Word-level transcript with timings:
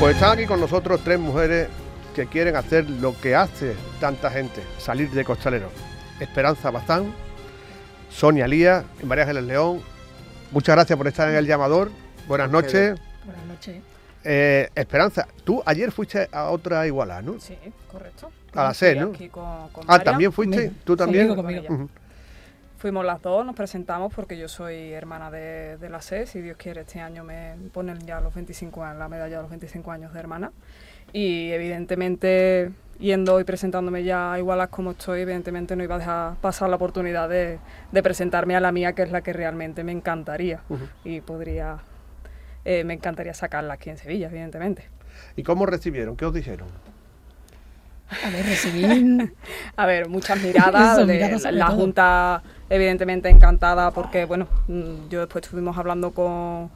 Pues 0.00 0.14
están 0.14 0.32
aquí 0.32 0.46
con 0.46 0.60
nosotros 0.60 1.00
tres 1.02 1.18
mujeres 1.18 1.68
que 2.14 2.26
quieren 2.26 2.56
hacer 2.56 2.88
lo 2.88 3.18
que 3.20 3.34
hace 3.34 3.74
tanta 4.00 4.30
gente, 4.30 4.62
salir 4.78 5.10
de 5.10 5.24
costalero. 5.24 5.70
Esperanza 6.20 6.70
Bazán, 6.70 7.12
Sonia 8.10 8.46
Lía 8.46 8.84
y 9.02 9.06
María 9.06 9.24
Ángeles 9.24 9.44
León. 9.44 9.80
Muchas 10.52 10.76
gracias 10.76 10.96
por 10.96 11.06
estar 11.08 11.28
en 11.28 11.36
el 11.36 11.46
llamador. 11.46 11.90
Buenas 12.28 12.50
noches. 12.50 12.98
Buenas 13.24 13.44
noches. 13.46 13.76
Eh, 14.24 14.68
Esperanza, 14.74 15.26
tú 15.44 15.62
ayer 15.64 15.90
fuiste 15.92 16.28
a 16.32 16.50
otra 16.50 16.86
iguala, 16.86 17.22
¿no? 17.22 17.38
Sí, 17.40 17.56
correcto. 17.90 18.30
A 18.54 18.64
la 18.64 18.74
C, 18.74 18.94
¿no? 18.94 19.08
Aquí 19.08 19.28
con- 19.28 19.68
con 19.70 19.84
Ah, 19.86 19.98
también 19.98 20.32
fuiste. 20.32 20.72
¿Tú 20.84 20.96
también? 20.96 21.34
Conmigo. 21.34 21.88
Fuimos 22.78 23.04
las 23.04 23.20
dos, 23.20 23.44
nos 23.44 23.56
presentamos 23.56 24.14
porque 24.14 24.38
yo 24.38 24.46
soy 24.46 24.92
hermana 24.92 25.32
de, 25.32 25.78
de 25.78 25.88
la 25.88 26.00
SE. 26.00 26.26
Si 26.26 26.40
Dios 26.40 26.56
quiere, 26.56 26.82
este 26.82 27.00
año 27.00 27.24
me 27.24 27.56
ponen 27.72 27.98
ya 28.06 28.20
los 28.20 28.32
25 28.32 28.84
años, 28.84 29.00
la 29.00 29.08
medalla 29.08 29.34
de 29.34 29.42
los 29.42 29.50
25 29.50 29.90
años 29.90 30.12
de 30.12 30.20
hermana. 30.20 30.52
Y 31.12 31.50
evidentemente, 31.50 32.70
yendo 33.00 33.40
y 33.40 33.44
presentándome 33.44 34.04
ya 34.04 34.38
igualas 34.38 34.68
como 34.68 34.92
estoy, 34.92 35.22
evidentemente 35.22 35.74
no 35.74 35.82
iba 35.82 35.96
a 35.96 35.98
dejar 35.98 36.34
pasar 36.36 36.70
la 36.70 36.76
oportunidad 36.76 37.28
de, 37.28 37.58
de 37.90 38.02
presentarme 38.04 38.54
a 38.54 38.60
la 38.60 38.70
mía, 38.70 38.92
que 38.92 39.02
es 39.02 39.10
la 39.10 39.22
que 39.22 39.32
realmente 39.32 39.82
me 39.82 39.90
encantaría. 39.90 40.60
Y 41.02 41.20
podría, 41.20 41.78
eh, 42.64 42.84
me 42.84 42.94
encantaría 42.94 43.34
sacarla 43.34 43.74
aquí 43.74 43.90
en 43.90 43.98
Sevilla, 43.98 44.28
evidentemente. 44.28 44.88
¿Y 45.34 45.42
cómo 45.42 45.66
recibieron? 45.66 46.16
¿Qué 46.16 46.26
os 46.26 46.32
dijeron? 46.32 46.68
A 48.10 48.30
ver, 48.30 48.46
recibí 48.46 48.84
A 49.76 49.86
ver, 49.86 50.08
muchas 50.08 50.40
miradas, 50.42 50.92
Eso, 50.98 51.06
de 51.06 51.14
miradas 51.14 51.44
la, 51.44 51.52
la. 51.52 51.66
Junta 51.66 52.42
evidentemente 52.70 53.28
encantada 53.28 53.90
porque, 53.90 54.24
bueno, 54.24 54.46
mm, 54.66 55.08
yo 55.08 55.20
después 55.20 55.44
estuvimos 55.44 55.76
hablando 55.76 56.12
con, 56.12 56.70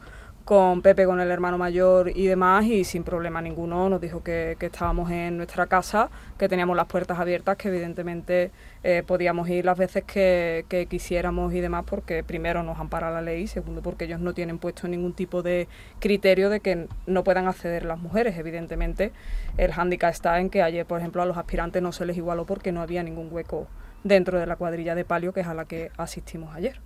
con 0.45 0.81
Pepe, 0.81 1.05
con 1.05 1.21
el 1.21 1.31
hermano 1.31 1.57
mayor 1.57 2.11
y 2.13 2.27
demás 2.27 2.65
y 2.65 2.83
sin 2.83 3.03
problema 3.03 3.41
ninguno 3.41 3.87
nos 3.87 4.01
dijo 4.01 4.23
que, 4.23 4.57
estábamos 4.59 5.09
en 5.09 5.37
nuestra 5.37 5.67
casa, 5.67 6.09
que 6.37 6.49
teníamos 6.49 6.75
las 6.75 6.87
puertas 6.87 7.17
abiertas, 7.17 7.55
que 7.55 7.69
evidentemente 7.69 8.51
eh, 8.83 9.03
podíamos 9.07 9.47
ir 9.47 9.63
las 9.63 9.77
veces 9.77 10.03
que, 10.03 10.65
quisiéramos 10.89 11.53
y 11.53 11.61
demás 11.61 11.85
porque 11.85 12.23
primero 12.23 12.61
nos 12.61 12.77
ampara 12.79 13.09
la 13.09 13.21
ley 13.21 13.47
segundo 13.47 13.81
porque 13.81 14.05
ellos 14.05 14.19
no 14.19 14.33
tienen 14.33 14.57
puesto 14.57 14.87
ningún 14.87 15.13
tipo 15.13 15.43
de 15.43 15.69
criterio 15.99 16.49
de 16.49 16.59
que 16.59 16.87
no 17.07 17.23
puedan 17.23 17.47
acceder 17.47 17.85
las 17.85 17.99
mujeres. 17.99 18.37
Evidentemente 18.37 19.13
el 19.57 19.71
hándicap 19.71 20.11
está 20.11 20.39
en 20.39 20.49
que 20.49 20.61
ayer, 20.61 20.85
por 20.85 20.99
ejemplo, 20.99 21.21
a 21.21 21.25
los 21.25 21.37
aspirantes 21.37 21.81
no 21.81 21.93
se 21.93 22.05
les 22.05 22.17
igualó 22.17 22.45
porque 22.45 22.71
no 22.71 22.81
había 22.81 23.01
ningún 23.03 23.29
hueco 23.31 23.67
dentro 24.03 24.39
de 24.39 24.45
la 24.45 24.57
cuadrilla 24.57 24.95
de 24.95 25.05
palio 25.05 25.31
que 25.31 25.39
es 25.41 25.47
a 25.47 25.53
la 25.53 25.65
que 25.65 25.91
asistimos 25.97 26.53
ayer. 26.53 26.81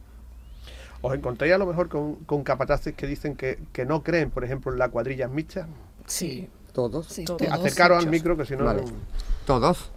¿Os 1.02 1.14
encontráis 1.14 1.54
a 1.54 1.58
lo 1.58 1.66
mejor 1.66 1.90
con, 1.90 2.16
con 2.26 2.44
capataces 2.44 2.94
que 2.96 3.08
dicen 3.08 3.36
que, 3.36 3.60
que 3.72 3.86
no 3.86 4.04
creen, 4.04 4.32
por 4.32 4.44
ejemplo, 4.44 4.72
en 4.72 4.80
las 4.80 4.90
cuadrillas 4.90 5.30
mixtas? 5.30 5.68
Sí, 6.06 6.50
Todos. 6.74 7.08
sí, 7.08 7.26
Todos. 7.26 7.42
Acercaros 7.52 8.04
al 8.04 8.10
micro, 8.10 8.36
que 8.38 8.46
si 8.46 8.56
no, 8.56 8.66
Vale. 8.66 8.84
Todos. 9.46 9.92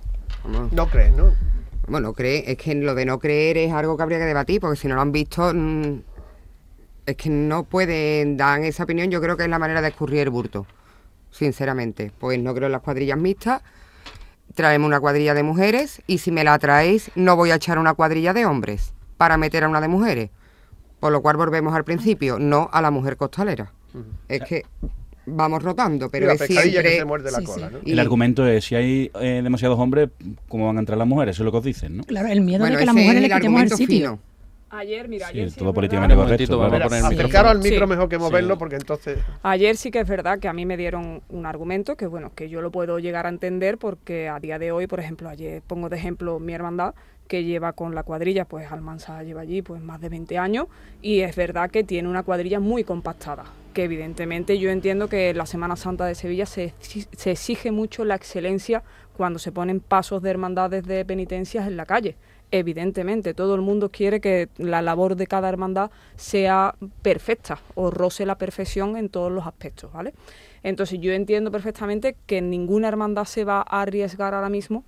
Vamos. 0.45 0.73
no 0.73 0.87
creen, 0.89 1.17
¿no? 1.17 1.35
Bueno, 1.89 2.13
cree, 2.13 2.51
es 2.51 2.57
que 2.57 2.75
lo 2.75 2.95
de 2.95 3.05
no 3.05 3.19
creer 3.19 3.59
es 3.59 3.73
algo 3.73 3.97
que 3.97 4.03
habría 4.03 4.19
que 4.19 4.25
debatir, 4.25 4.61
porque 4.61 4.77
si 4.77 4.89
no 4.89 4.95
lo 4.95 5.01
han 5.01 5.13
visto, 5.13 5.53
mm, 5.53 6.03
es 7.07 7.17
que 7.17 7.31
no 7.31 7.65
pueden 7.65 8.37
dar 8.37 8.61
esa 8.63 8.85
opinión. 8.85 9.11
Yo 9.11 9.21
creo 9.21 9.37
que 9.37 9.43
es 9.45 9.49
la 9.51 9.59
manera 9.59 9.81
de 9.83 9.89
escurrir 9.89 10.21
el 10.21 10.31
burto, 10.31 10.67
sinceramente. 11.31 12.13
Pues 12.19 12.39
no 12.39 12.55
creo 12.55 12.67
en 12.67 12.73
las 12.73 12.83
cuadrillas 12.83 13.19
mixtas. 13.19 13.63
Traemos 14.55 14.87
una 14.87 15.01
cuadrilla 15.01 15.35
de 15.35 15.43
mujeres 15.43 16.03
y 16.07 16.19
si 16.19 16.31
me 16.31 16.45
la 16.45 16.59
traéis, 16.59 17.11
no 17.15 17.37
voy 17.37 17.51
a 17.51 17.57
echar 17.57 17.79
una 17.79 17.95
cuadrilla 17.95 18.33
de 18.33 18.47
hombres 18.47 18.93
para 19.17 19.37
meter 19.37 19.65
a 19.65 19.69
una 19.69 19.81
de 19.81 19.89
mujeres. 19.89 20.31
Por 21.01 21.13
lo 21.13 21.23
cual 21.23 21.37
volvemos 21.37 21.75
al 21.75 21.85
principio, 21.85 22.39
no 22.39 22.69
a 22.73 22.81
la 22.83 22.91
mujer 22.91 23.17
costalera. 23.17 23.73
Es 24.29 24.43
que 24.43 24.63
vamos 25.27 25.63
rotando, 25.63 26.09
pero 26.11 26.27
la 26.27 26.35
es 26.35 26.41
que 26.43 26.47
siempre... 26.49 26.97
se 26.99 27.05
muerde 27.05 27.31
la 27.31 27.39
Sí, 27.39 27.45
cola, 27.45 27.69
sí. 27.69 27.75
¿no? 27.75 27.81
Y- 27.85 27.93
El 27.93 27.99
argumento 27.99 28.47
es, 28.47 28.65
si 28.65 28.75
hay 28.75 29.11
eh, 29.21 29.41
demasiados 29.43 29.79
hombres, 29.79 30.11
¿cómo 30.49 30.67
van 30.67 30.77
a 30.77 30.81
entrar 30.81 30.99
las 30.99 31.07
mujeres? 31.09 31.37
Eso 31.37 31.43
es 31.43 31.45
lo 31.47 31.51
que 31.53 31.59
os 31.59 31.65
dicen, 31.65 31.97
¿no? 31.99 32.05
Claro, 32.05 32.29
el 32.29 32.41
miedo 32.41 32.61
Bueno, 32.61 32.75
de 32.77 32.81
que 32.81 32.87
las 32.87 32.95
mujeres 32.95 33.23
le 33.23 33.31
quitemos 33.31 33.63
el 33.63 33.71
sitio. 33.71 33.87
fino. 33.87 34.19
Ayer, 34.73 35.09
mira, 35.09 35.27
Sí, 35.27 35.33
ayer 35.33 35.51
sí 35.51 35.59
todo 35.59 35.75
políticamente 35.75 36.15
correcto. 36.15 36.47
Sí. 36.47 37.05
Acercaros 37.05 37.51
al 37.51 37.63
Sí. 37.63 37.71
micro 37.71 37.87
mejor 37.89 38.09
que 38.09 38.19
moverlo, 38.19 38.55
Sí. 38.55 38.59
porque 38.59 38.77
entonces... 38.77 39.19
Ayer 39.43 39.77
sí 39.77 39.91
que 39.91 39.99
es 40.01 40.07
verdad 40.09 40.39
que 40.39 40.47
a 40.47 40.53
mí 40.53 40.65
me 40.65 40.77
dieron 40.77 41.23
un 41.29 41.47
argumento 41.47 41.97
que 41.97 42.07
bueno, 42.07 42.31
que 42.37 42.49
yo 42.49 42.61
lo 42.63 42.71
puedo 42.71 43.01
llegar 43.01 43.27
a 43.27 43.31
entender 43.31 43.79
porque 43.79 44.29
a 44.29 44.39
día 44.39 44.61
de 44.61 44.71
hoy, 44.71 44.87
por 44.87 45.01
ejemplo, 45.01 45.29
ayer 45.29 45.61
pongo 45.67 45.89
de 45.89 45.97
ejemplo 45.97 46.39
mi 46.39 46.53
hermandad 46.53 46.95
que 47.31 47.45
lleva 47.45 47.75
con 47.75 47.95
la 47.95 48.03
cuadrilla, 48.03 48.45
pues 48.45 48.73
Almansa 48.73 49.23
lleva 49.23 49.43
allí 49.43 49.63
pues 49.63 49.81
más 49.81 50.01
de 50.01 50.09
20 50.09 50.37
años 50.37 50.67
y 51.01 51.21
es 51.21 51.37
verdad 51.37 51.71
que 51.71 51.85
tiene 51.85 52.09
una 52.09 52.25
cuadrilla 52.25 52.59
muy 52.59 52.83
compactada, 52.83 53.45
que 53.73 53.85
evidentemente 53.85 54.59
yo 54.59 54.69
entiendo 54.69 55.09
que 55.09 55.31
en 55.31 55.39
la 55.39 55.47
Semana 55.47 55.77
Santa 55.77 56.07
de 56.07 56.17
Sevilla 56.17 56.45
se, 56.45 56.75
se 56.81 57.31
exige 57.31 57.71
mucho 57.71 58.05
la 58.05 58.17
excelencia 58.17 58.83
cuando 59.17 59.39
se 59.39 59.53
ponen 59.53 59.79
pasos 59.79 60.23
de 60.23 60.31
hermandades 60.31 60.85
de 60.85 61.05
penitencias 61.05 61.69
en 61.69 61.77
la 61.77 61.87
calle. 61.87 62.17
Evidentemente, 62.51 63.33
todo 63.33 63.55
el 63.55 63.61
mundo 63.61 63.91
quiere 63.91 64.21
que 64.21 64.49
la 64.59 64.83
labor 64.83 65.15
de 65.15 65.29
cada 65.29 65.49
hermandad 65.49 65.93
sea 66.17 66.75
perfecta 67.03 67.61
o 67.77 67.93
roce 67.93 68.27
la 68.27 68.39
perfección 68.39 68.97
en 68.97 69.09
todos 69.09 69.31
los 69.31 69.47
aspectos, 69.47 69.93
¿vale? 69.93 70.15
Entonces 70.65 70.99
yo 71.01 71.13
entiendo 71.13 71.53
perfectamente 71.53 72.17
que 72.27 72.43
ninguna 72.43 72.89
hermandad 72.89 73.25
se 73.25 73.45
va 73.45 73.61
a 73.61 73.83
arriesgar 73.83 74.35
ahora 74.35 74.49
mismo 74.49 74.85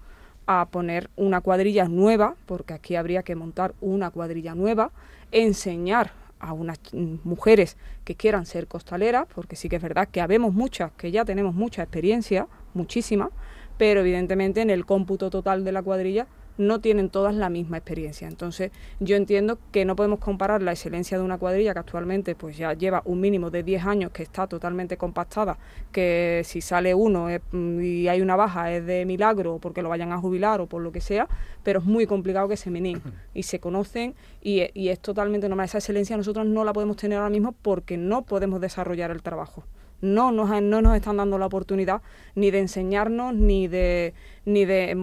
a 0.47 0.67
poner 0.67 1.11
una 1.17 1.41
cuadrilla 1.41 1.89
nueva, 1.89 2.37
porque 2.47 2.75
aquí 2.75 2.97
habría 2.97 3.23
que 3.23 3.37
montar 3.37 3.75
una 3.81 4.11
cuadrilla 4.11 4.55
nueva, 4.55 4.91
enseñar 5.31 6.13
a 6.41 6.53
unas 6.53 6.79
mujeres 6.93 7.77
que 8.05 8.17
quieran 8.17 8.47
ser 8.47 8.67
costaleras, 8.67 9.27
porque 9.33 9.57
sí 9.57 9.69
que 9.69 9.77
es 9.77 9.83
verdad 9.83 10.09
que 10.11 10.21
habemos 10.21 10.53
muchas, 10.53 10.91
que 10.93 11.13
ya 11.13 11.25
tenemos 11.25 11.55
mucha 11.55 11.83
experiencia, 11.83 12.49
muchísima, 12.75 13.31
pero 13.79 14.01
evidentemente 14.01 14.61
en 14.61 14.71
el 14.71 14.85
cómputo 14.85 15.31
total 15.31 15.65
de 15.65 15.73
la 15.73 15.83
cuadrilla 15.83 16.27
no 16.59 16.81
tienen 16.81 17.09
todas 17.11 17.35
la 17.35 17.49
misma 17.49 17.79
experiencia. 17.79 18.29
Entonces, 18.29 18.71
yo 19.01 19.17
entiendo 19.17 19.59
que 19.71 19.85
no 19.85 19.97
podemos 19.97 20.19
comparar 20.19 20.63
la 20.63 20.73
excelencia 20.73 21.19
de 21.19 21.25
una 21.25 21.39
cuadrilla 21.39 21.73
que 21.73 21.81
actualmente 21.81 22.35
pues 22.35 22.57
ya 22.57 22.73
lleva 22.75 23.03
un 23.05 23.21
mínimo 23.21 23.51
de 23.51 23.63
10 23.63 23.85
años 23.87 24.11
que 24.13 24.23
está 24.23 24.47
totalmente 24.47 24.97
compactada, 24.97 25.59
que 25.91 26.43
si 26.45 26.61
sale 26.61 26.95
uno 26.95 27.29
mm, 27.53 27.81
y 27.81 28.09
hay 28.09 28.21
una 28.21 28.37
baja 28.37 28.73
es 28.73 28.85
de 28.87 29.05
milagro 29.05 29.59
porque 29.61 29.83
lo 29.83 29.89
vayan 29.89 30.13
a 30.13 30.19
jubilar 30.19 30.61
o 30.61 30.67
por 30.67 30.83
lo 30.83 30.93
que 30.93 31.01
sea, 31.01 31.29
pero 31.63 31.81
es 31.81 31.85
muy 31.85 32.07
complicado 32.07 32.49
que 32.49 32.57
se 32.57 32.71
meneen 32.71 33.03
y 33.35 33.45
se 33.45 33.59
conocen 33.61 34.15
y, 34.41 34.63
y 34.75 34.89
es 34.89 35.01
totalmente 35.01 35.49
normal. 35.49 35.67
Esa 35.67 35.79
excelencia 35.79 36.17
nosotros 36.17 36.47
no 36.47 36.65
la 36.65 36.73
podemos 36.73 36.97
tener 36.97 37.19
ahora 37.19 37.31
mismo 37.31 37.53
porque 37.53 37.97
no 37.97 38.23
podemos 38.23 38.61
desarrollar 38.61 39.11
el 39.11 39.23
trabajo 39.23 39.65
no 40.03 40.31
nos, 40.33 40.61
no 40.63 40.83
nos 40.83 40.95
están 40.97 41.17
dando 41.17 41.39
la 41.39 41.47
oportunidad 41.47 42.03
ni 42.35 42.51
de 42.51 42.59
enseñarnos 42.59 43.35
ni 43.35 43.69
de 43.69 44.13
ni 44.45 44.65
de- 44.65 44.95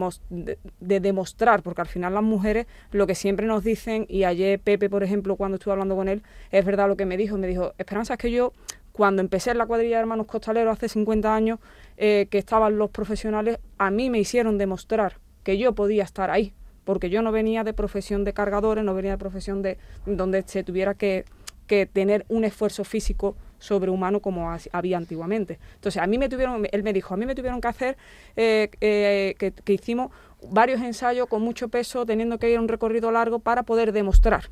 de 0.82 1.00
demostrar, 1.00 1.64
porque 1.64 1.82
al 1.82 1.88
final 1.88 2.14
las 2.14 2.24
mujeres 2.24 2.68
lo 2.92 3.08
que 3.08 3.16
siempre 3.16 3.48
nos 3.48 3.64
dicen, 3.64 4.06
y 4.10 4.26
ayer 4.26 4.60
Pepe, 4.60 4.90
por 4.90 5.02
ejemplo, 5.02 5.38
cuando 5.38 5.56
estuve 5.56 5.72
hablando 5.72 5.96
con 5.96 6.10
él, 6.10 6.22
es 6.52 6.66
verdad 6.66 6.88
lo 6.90 6.98
que 6.98 7.06
me 7.06 7.16
dijo, 7.18 7.38
me 7.38 7.48
dijo, 7.48 7.74
Esperanza, 7.78 8.14
es 8.16 8.20
que 8.20 8.30
yo 8.32 8.52
cuando 8.92 9.22
empecé 9.22 9.52
en 9.52 9.58
la 9.58 9.66
cuadrilla 9.66 9.96
de 9.96 10.02
hermanos 10.02 10.28
costaleros 10.28 10.74
hace 10.74 10.90
50 10.90 11.34
años, 11.34 11.60
eh, 11.96 12.28
que 12.30 12.38
estaban 12.38 12.78
los 12.78 12.90
profesionales, 12.90 13.60
a 13.78 13.92
mí 13.92 14.10
me 14.10 14.20
hicieron 14.20 14.58
demostrar 14.58 15.20
que 15.44 15.58
yo 15.58 15.74
podía 15.74 16.04
estar 16.04 16.30
ahí, 16.30 16.52
porque 16.84 17.10
yo 17.10 17.22
no 17.22 17.32
venía 17.32 17.64
de 17.64 17.72
profesión 17.74 18.26
de 18.26 18.34
cargadores, 18.34 18.84
no 18.84 18.94
venía 18.94 19.12
de 19.12 19.18
profesión 19.18 19.62
de 19.62 19.78
donde 20.06 20.44
se 20.46 20.64
tuviera 20.64 20.94
que 20.96 21.24
que 21.68 21.86
tener 21.86 22.26
un 22.30 22.46
esfuerzo 22.46 22.84
físico 22.84 23.36
sobrehumano 23.60 24.20
como 24.22 24.56
había 24.72 24.98
antiguamente. 24.98 25.60
Entonces, 25.76 26.02
a 26.02 26.08
mí 26.08 26.18
me 26.18 26.30
tuvieron, 26.30 26.68
él 26.72 26.84
me 26.84 26.94
dijo, 26.94 27.14
a 27.14 27.18
mí 27.18 27.26
me 27.26 27.36
tuvieron 27.36 27.62
que 27.62 27.68
hacer, 27.68 27.98
eh, 28.36 28.70
eh, 28.82 29.36
que, 29.38 29.74
hicimos 29.74 30.12
varios 30.50 30.82
ensayos 30.82 31.28
con 31.28 31.42
mucho 31.42 31.70
peso, 31.70 32.06
teniendo 32.06 32.40
que 32.40 32.50
ir 32.50 32.58
a 32.58 32.62
un 32.62 32.68
recorrido 32.68 33.12
largo 33.12 33.40
para 33.40 33.64
poder 33.64 33.92
demostrar. 33.92 34.50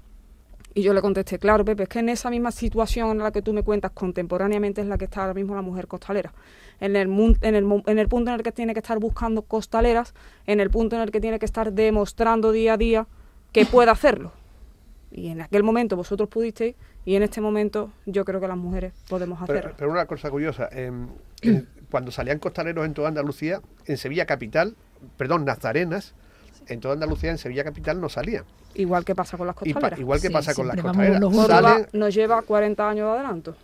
Y 0.73 0.83
yo 0.83 0.93
le 0.93 1.01
contesté, 1.01 1.39
claro, 1.39 1.65
Pepe, 1.65 1.83
es 1.83 1.89
que 1.89 1.99
en 1.99 2.09
esa 2.09 2.29
misma 2.29 2.51
situación 2.51 3.09
en 3.11 3.17
la 3.19 3.31
que 3.31 3.41
tú 3.41 3.51
me 3.51 3.63
cuentas 3.63 3.91
contemporáneamente 3.91 4.81
es 4.81 4.87
la 4.87 4.97
que 4.97 5.05
está 5.05 5.21
ahora 5.21 5.33
mismo 5.33 5.55
la 5.55 5.63
mujer 5.63 5.87
costalera. 5.87 6.33
En 6.79 6.95
el, 6.95 7.07
en, 7.41 7.55
el, 7.55 7.83
en 7.87 7.99
el 7.99 8.07
punto 8.07 8.29
en 8.29 8.35
el 8.35 8.43
que 8.43 8.51
tiene 8.51 8.73
que 8.73 8.79
estar 8.79 8.99
buscando 8.99 9.41
costaleras, 9.41 10.13
en 10.45 10.59
el 10.59 10.69
punto 10.69 10.95
en 10.95 11.01
el 11.01 11.09
que 11.09 11.19
tiene 11.19 11.39
que 11.39 11.47
estar 11.47 11.73
demostrando 11.73 12.51
día 12.51 12.73
a 12.73 12.77
día 12.77 13.07
que 13.51 13.65
puede 13.65 13.89
hacerlo. 13.89 14.33
Y 15.11 15.29
en 15.29 15.41
aquel 15.41 15.63
momento 15.63 15.95
vosotros 15.95 16.27
pudisteis 16.29 16.75
y 17.05 17.15
en 17.15 17.23
este 17.23 17.39
momento 17.41 17.91
yo 18.05 18.25
creo 18.25 18.39
que 18.41 18.47
las 18.47 18.57
mujeres 18.57 18.93
podemos 19.09 19.41
hacerlo. 19.41 19.61
Pero, 19.63 19.75
pero 19.77 19.91
una 19.91 20.05
cosa 20.05 20.29
curiosa, 20.29 20.67
em, 20.71 21.07
en- 21.41 21.67
cuando 21.91 22.11
salían 22.11 22.39
costaleros 22.39 22.85
en 22.85 22.93
toda 22.93 23.07
Andalucía, 23.07 23.61
en 23.85 23.97
Sevilla 23.97 24.25
Capital, 24.25 24.75
perdón, 25.15 25.45
Nazarenas, 25.45 26.13
en 26.67 26.81
toda 26.81 26.95
Andalucía, 26.95 27.31
en 27.31 27.37
Sevilla 27.37 27.63
Capital 27.63 28.01
no 28.01 28.09
salían. 28.09 28.43
Igual 28.75 29.05
que 29.05 29.15
pasa 29.15 29.37
con 29.37 29.47
las 29.47 29.55
costaleras. 29.55 29.97
igual 29.99 30.19
que 30.21 30.27
Sí, 30.27 30.33
pasa 30.33 30.53
con 30.53 30.67
las 30.67 30.75
costaleras. 30.81 31.21
Córdoba 31.21 31.45
Salen 31.47 31.87
nos 31.93 32.13
lleva 32.13 32.41
40 32.41 32.89
años 32.89 33.05
de 33.13 33.19
adelanto. 33.19 33.55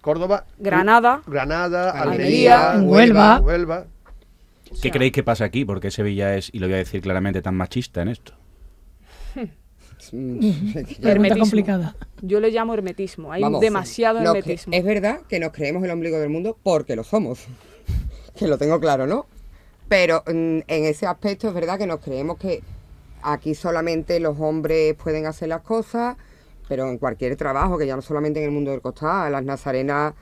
Córdoba, 0.00 0.44
Granada, 0.58 1.22
Granada, 1.26 1.90
Almería, 1.92 2.72
Almería, 2.72 2.90
Huelva. 2.90 3.40
Huelva. 3.40 3.86
o 3.86 4.70
¿Qué 4.70 4.76
sea, 4.76 4.90
creéis 4.90 5.12
que 5.12 5.22
pasa 5.22 5.44
aquí? 5.44 5.64
¿Por 5.64 5.78
qué 5.80 5.90
Sevilla 5.90 6.34
es, 6.36 6.50
y 6.52 6.58
lo 6.58 6.66
voy 6.66 6.74
a 6.74 6.78
decir 6.78 7.00
claramente, 7.02 7.40
tan 7.42 7.54
machista 7.54 8.02
en 8.02 8.08
esto? 8.08 8.32
Mm, 10.12 10.40
Hermetismo. 11.02 11.44
complicada. 11.44 11.96
Yo 12.22 12.40
le 12.40 12.50
llamo 12.50 12.74
hermetismo. 12.74 13.32
Hay 13.32 13.42
Vamos, 13.42 13.60
demasiado 13.60 14.20
hermetismo. 14.20 14.72
es 14.74 14.84
verdad 14.84 15.20
que 15.28 15.38
nos 15.40 15.52
creemos 15.52 15.82
el 15.84 15.90
ombligo 15.90 16.18
del 16.18 16.30
mundo 16.30 16.56
porque 16.62 16.96
lo 16.96 17.04
somos. 17.04 17.40
que 18.36 18.46
lo 18.46 18.58
tengo 18.58 18.80
claro, 18.80 19.06
¿no? 19.06 19.26
Pero 19.88 20.22
mm, 20.26 20.30
en 20.66 20.84
ese 20.84 21.06
aspecto 21.06 21.48
es 21.48 21.54
verdad 21.54 21.78
que 21.78 21.86
nos 21.86 22.00
creemos 22.00 22.38
que 22.38 22.62
aquí 23.22 23.54
solamente 23.54 24.20
los 24.20 24.38
hombres 24.40 24.94
pueden 24.94 25.26
hacer 25.26 25.48
las 25.48 25.62
cosas, 25.62 26.16
pero 26.68 26.88
en 26.88 26.98
cualquier 26.98 27.36
trabajo, 27.36 27.76
que 27.76 27.86
ya 27.86 27.96
no 27.96 28.02
solamente 28.02 28.40
en 28.40 28.46
el 28.46 28.52
mundo 28.52 28.70
del 28.70 28.80
costal, 28.80 29.32
las 29.32 29.44
nazarenas, 29.44 30.14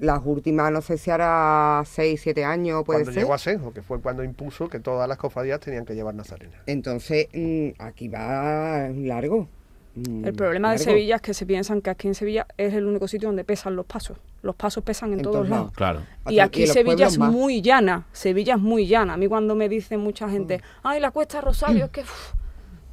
las 0.00 0.20
últimas, 0.24 0.72
no 0.72 0.80
sé 0.82 0.98
si 0.98 1.10
ahora 1.10 1.82
6, 1.86 2.20
7 2.22 2.44
años 2.44 2.82
puede 2.84 3.00
Cuando 3.00 3.12
ser. 3.12 3.22
llegó 3.22 3.34
a 3.34 3.38
Senjo, 3.38 3.72
que 3.72 3.82
fue 3.82 4.00
cuando 4.00 4.24
impuso 4.24 4.68
que 4.68 4.80
todas 4.80 5.08
las 5.08 5.18
cofradías 5.18 5.60
tenían 5.60 5.84
que 5.84 5.94
llevar 5.94 6.14
nazarena. 6.14 6.56
Entonces, 6.66 7.28
mm, 7.32 7.68
aquí 7.78 8.08
va 8.08 8.88
largo. 8.88 9.46
Mm, 9.94 10.24
El 10.24 10.34
problema 10.34 10.72
de. 10.72 10.78
Sevilla 10.78 11.16
es 11.16 11.20
que 11.22 11.34
se 11.34 11.44
piensan 11.46 11.80
que 11.82 11.90
aquí 11.90 12.08
en 12.08 12.14
Sevilla 12.14 12.46
es 12.56 12.72
el 12.74 12.86
único 12.86 13.08
sitio 13.08 13.28
donde 13.28 13.44
pesan 13.44 13.76
los 13.76 13.84
pasos. 13.86 14.16
Los 14.42 14.54
pasos 14.56 14.82
pesan 14.84 15.12
en, 15.12 15.18
En 15.18 15.22
todos 15.24 15.36
todos 15.36 15.48
lados. 15.50 15.64
lados. 15.64 15.76
Claro. 15.76 16.00
Y 16.28 16.38
aquí 16.38 16.66
Sevilla 16.66 17.06
es 17.08 17.18
más. 17.18 17.30
muy 17.30 17.60
llana, 17.60 18.06
Sevilla 18.12 18.54
es 18.54 18.60
muy 18.60 18.86
llana. 18.86 19.14
A 19.14 19.16
mí 19.16 19.26
cuando 19.28 19.54
me 19.54 19.68
dice 19.68 19.96
mucha 19.98 20.28
gente, 20.30 20.58
Mm. 20.58 20.86
ay, 20.86 21.00
la 21.00 21.10
cuesta 21.10 21.40
Rosario, 21.40 21.84
es 21.86 21.90
que... 21.90 22.00
uf". 22.02 22.32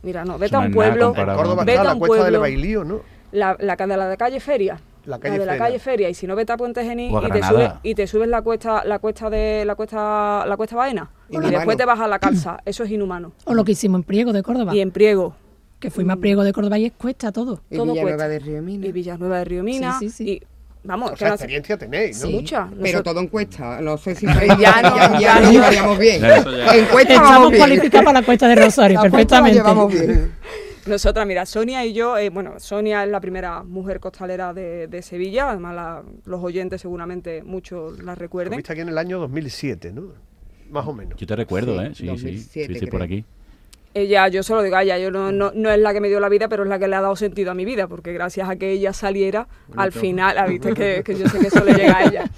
Mira, 0.04 0.26
no, 0.26 0.38
vete 0.38 0.56
a 0.56 0.60
un 0.60 0.72
pueblo, 0.74 1.12
vete 1.14 1.22
a 1.78 1.84
la 1.84 1.94
un 1.94 2.00
pueblo, 2.00 2.40
Bailío, 2.42 2.84
¿no? 2.84 3.00
la, 3.32 3.56
la, 3.60 3.76
ca- 3.78 3.88
de 3.88 3.96
la 3.98 4.08
de 4.10 4.18
calle 4.18 4.40
Feria. 4.40 4.80
La 5.08 5.20
calle 5.20 5.40
de 5.40 5.46
la 5.46 5.54
Feria. 5.54 5.66
calle 5.66 5.80
Feria. 5.80 6.10
Y 6.10 6.14
si 6.14 6.28
no 6.28 6.36
vete 6.36 6.52
a 6.52 6.58
Puente 6.58 6.84
Genil 6.84 7.12
y 7.12 7.30
te, 7.32 7.44
subes, 7.44 7.72
y 7.84 7.96
te 7.96 8.08
subes 8.08 8.28
la 8.28 8.42
cuesta, 8.42 8.84
la 8.86 9.00
cuesta 9.00 9.30
de 9.30 9.64
la 9.66 9.76
cuesta, 9.76 10.46
la 10.46 10.58
cuesta 10.58 10.76
Baena. 10.76 11.10
Y 11.30 11.38
después 11.40 11.78
te 11.78 11.86
vas 11.86 12.00
a 12.00 12.08
la 12.08 12.20
calza. 12.20 12.58
Eso 12.66 12.84
es 12.84 12.92
inhumano. 12.92 13.32
O 13.46 13.54
lo 13.54 13.64
que 13.64 13.72
hicimos 13.72 14.00
en 14.00 14.04
Priego 14.04 14.34
de 14.34 14.44
Córdoba. 14.44 14.76
Y 14.76 14.82
en 14.82 14.92
Priego. 14.92 15.36
Que 15.80 15.90
fuimos 15.92 16.16
a 16.16 16.20
Priego 16.20 16.44
de 16.44 16.52
Córdoba 16.54 16.78
y 16.78 16.86
es 16.86 16.92
cuesta 16.94 17.32
todo. 17.32 17.62
Y 17.70 17.76
todo 17.78 17.86
Villanueva 17.86 18.18
cuesta. 18.18 18.28
de 18.28 18.40
Río 18.40 18.62
Mina. 18.62 18.86
Y 18.88 18.92
Villanueva 18.92 19.38
de 19.40 19.46
Río 19.46 19.64
Mina. 19.64 19.98
Sí, 20.00 20.10
sí, 20.10 20.16
sí. 20.26 20.30
Y 20.32 20.44
vamos, 20.84 21.12
O 21.12 21.14
que 21.14 21.20
sea, 21.20 21.28
no- 21.30 21.34
experiencia 21.36 21.78
tenéis, 21.78 22.20
¿no? 22.22 22.28
Sí. 22.28 22.34
mucha. 22.34 22.68
Pero 22.82 23.04
todo 23.04 23.20
en 23.22 23.28
cuesta. 23.28 23.80
No 23.80 23.96
sé 23.98 24.14
si 24.16 24.26
Ya 24.60 24.82
no, 24.82 25.20
ya, 25.20 25.40
no. 25.40 25.52
llevaríamos 25.52 25.98
bien. 26.00 26.20
Ya, 26.22 26.38
eso 26.38 26.52
ya. 26.52 26.76
En 26.76 26.86
cuesta 26.86 27.14
Estamos 27.14 27.32
vamos 27.32 27.50
bien. 27.52 27.62
cualificados 27.62 28.06
para 28.06 28.20
la 28.20 28.26
cuesta 28.26 28.48
de 28.50 28.56
Rosario, 28.56 28.96
La 29.04 29.10
cuesta 29.10 29.40
la 29.40 29.44
perfectamente. 29.46 29.58
llevamos 29.60 29.94
bien. 29.94 30.32
Nosotras, 30.88 31.28
mira, 31.28 31.46
Sonia 31.46 31.86
y 31.86 31.94
yo, 31.94 32.18
eh, 32.18 32.30
bueno, 32.30 32.60
Sonia 32.60 33.04
es 33.04 33.10
la 33.10 33.20
primera 33.20 33.64
mujer 33.64 34.00
costalera 34.00 34.54
de, 34.54 34.88
de 34.88 35.02
Sevilla, 35.02 35.50
además 35.52 35.76
la- 35.76 36.04
los 36.26 36.44
oyentes 36.44 36.82
seguramente 36.82 37.44
muchos 37.44 38.00
la 38.04 38.16
recuerden. 38.16 38.58
viste 38.58 38.72
aquí 38.72 38.82
en 38.82 38.90
el 38.90 38.98
año 38.98 39.20
2007, 39.20 39.92
¿no? 39.92 40.14
Más 40.70 40.88
o 40.88 40.94
menos. 40.94 41.18
Yo 41.20 41.28
te 41.28 41.36
recuerdo, 41.36 41.74
Sí, 41.80 41.86
¿eh? 41.86 41.92
Sí, 41.96 42.06
2007 42.08 42.68
sí. 42.68 42.74
Sí, 42.74 42.80
sí, 42.80 42.86
por 42.88 43.02
aquí. 43.02 43.26
Ella, 44.02 44.28
yo 44.28 44.44
se 44.44 44.54
lo 44.54 44.62
digo 44.62 44.76
a 44.76 44.84
ella, 44.84 44.98
yo 44.98 45.12
no, 45.12 45.32
no, 45.32 45.52
no 45.54 45.70
es 45.72 45.80
la 45.80 45.94
que 45.94 46.02
me 46.02 46.08
dio 46.10 46.20
la 46.20 46.30
vida, 46.30 46.48
pero 46.50 46.64
es 46.64 46.70
la 46.70 46.78
que 46.80 46.88
le 46.88 46.96
ha 46.96 47.02
dado 47.02 47.16
sentido 47.16 47.52
a 47.52 47.54
mi 47.54 47.66
vida, 47.66 47.88
porque 47.88 48.14
gracias 48.14 48.50
a 48.50 48.56
que 48.56 48.72
ella 48.72 48.94
saliera, 48.94 49.48
al 49.76 49.92
final, 49.92 50.38
ah, 50.38 50.46
viste 50.46 50.74
que, 50.74 51.02
que 51.06 51.16
yo 51.16 51.28
sé 51.28 51.40
que 51.40 51.48
eso 51.48 51.64
le 51.64 51.74
llega 51.74 51.98
a 51.98 52.04
ella. 52.04 52.30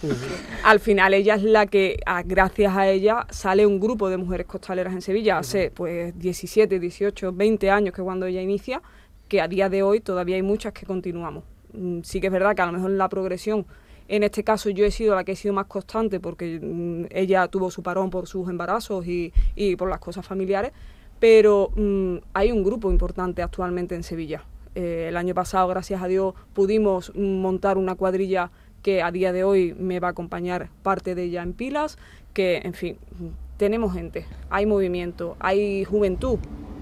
Al 0.64 0.80
final 0.80 1.14
ella 1.14 1.36
es 1.36 1.44
la 1.44 1.66
que, 1.66 2.00
a- 2.06 2.24
gracias 2.24 2.76
a 2.76 2.88
ella, 2.90 3.26
sale 3.30 3.66
un 3.66 3.80
grupo 3.80 4.10
de 4.10 4.18
mujeres 4.18 4.46
costaleras 4.48 4.94
en 4.94 5.02
Sevilla, 5.02 5.38
hace 5.40 5.72
pues 5.72 6.18
17, 6.18 6.80
18, 6.80 7.34
20 7.34 7.70
años 7.72 7.94
que 7.94 8.02
cuando 8.02 8.26
ella 8.26 8.42
inicia, 8.42 8.82
que 9.28 9.42
a 9.42 9.48
día 9.48 9.70
de 9.70 9.84
hoy 9.84 10.00
todavía 10.00 10.36
hay 10.36 10.42
muchas 10.44 10.74
que 10.74 10.86
continuamos. 10.86 11.44
Mm, 11.74 12.02
Sí 12.04 12.20
que 12.20 12.28
es 12.28 12.34
verdad 12.34 12.56
que 12.56 12.62
a 12.62 12.66
lo 12.66 12.72
mejor 12.72 12.92
la 12.92 13.10
progresión 13.10 13.66
en 14.08 14.24
este 14.24 14.44
caso 14.44 14.72
yo 14.72 14.86
he 14.86 14.92
sido 14.92 15.14
la 15.14 15.24
que 15.24 15.34
he 15.34 15.36
sido 15.36 15.54
más 15.54 15.68
constante 15.68 16.20
porque 16.20 16.60
mm, 16.60 17.06
ella 17.12 17.48
tuvo 17.48 17.70
su 17.70 17.84
parón 17.84 18.10
por 18.10 18.26
sus 18.28 18.50
embarazos 18.50 19.06
y, 19.06 19.32
y 19.56 19.76
por 19.76 19.88
las 19.88 20.00
cosas 20.00 20.26
familiares, 20.26 20.72
pero 21.20 21.72
mm, 21.76 22.18
hay 22.34 22.52
un 22.52 22.64
grupo 22.64 22.92
importante 22.92 23.42
actualmente 23.42 23.96
en 23.96 24.04
Sevilla. 24.04 24.44
Eh, 24.76 25.08
el 25.10 25.18
año 25.18 25.34
pasado, 25.34 25.68
gracias 25.68 26.02
a 26.02 26.08
Dios, 26.08 26.34
pudimos 26.54 27.14
montar 27.16 27.78
una 27.78 27.96
cuadrilla 27.96 28.52
que 28.82 29.02
a 29.02 29.12
día 29.12 29.34
de 29.34 29.44
hoy 29.44 29.76
me 29.78 30.00
va 30.00 30.10
a 30.10 30.12
acompañar 30.12 30.70
parte 30.84 31.16
de 31.16 31.24
ella 31.24 31.44
en 31.44 31.54
pilas, 31.54 31.98
que 32.34 32.62
en 32.64 32.74
fin, 32.74 32.98
tenemos 33.58 33.94
gente, 33.94 34.26
hay 34.50 34.66
movimiento, 34.66 35.36
hay 35.40 35.84
juventud, 35.84 36.40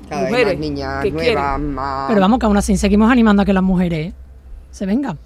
Cada 0.07 0.27
mujeres 0.27 0.53
más 0.53 0.59
niñas 0.59 1.03
que 1.03 1.11
quieren. 1.11 1.33
nuevas, 1.33 1.59
más... 1.59 2.07
Pero 2.09 2.21
vamos, 2.21 2.39
que 2.39 2.45
aún 2.45 2.57
así 2.57 2.77
seguimos 2.77 3.11
animando 3.11 3.41
a 3.41 3.45
que 3.45 3.53
las 3.53 3.63
mujeres 3.63 4.13
se 4.69 4.85
vengan. 4.85 5.17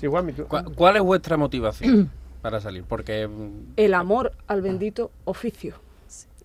Sí, 0.00 0.06
¿Cuál, 0.08 0.34
cuál 0.74 0.96
es 0.96 1.02
vuestra 1.02 1.36
motivación 1.36 2.10
para 2.42 2.60
salir? 2.60 2.84
Porque 2.84 3.28
mm, 3.28 3.74
el 3.76 3.94
amor 3.94 4.32
al 4.46 4.62
bendito 4.62 5.12
oficio. 5.24 5.74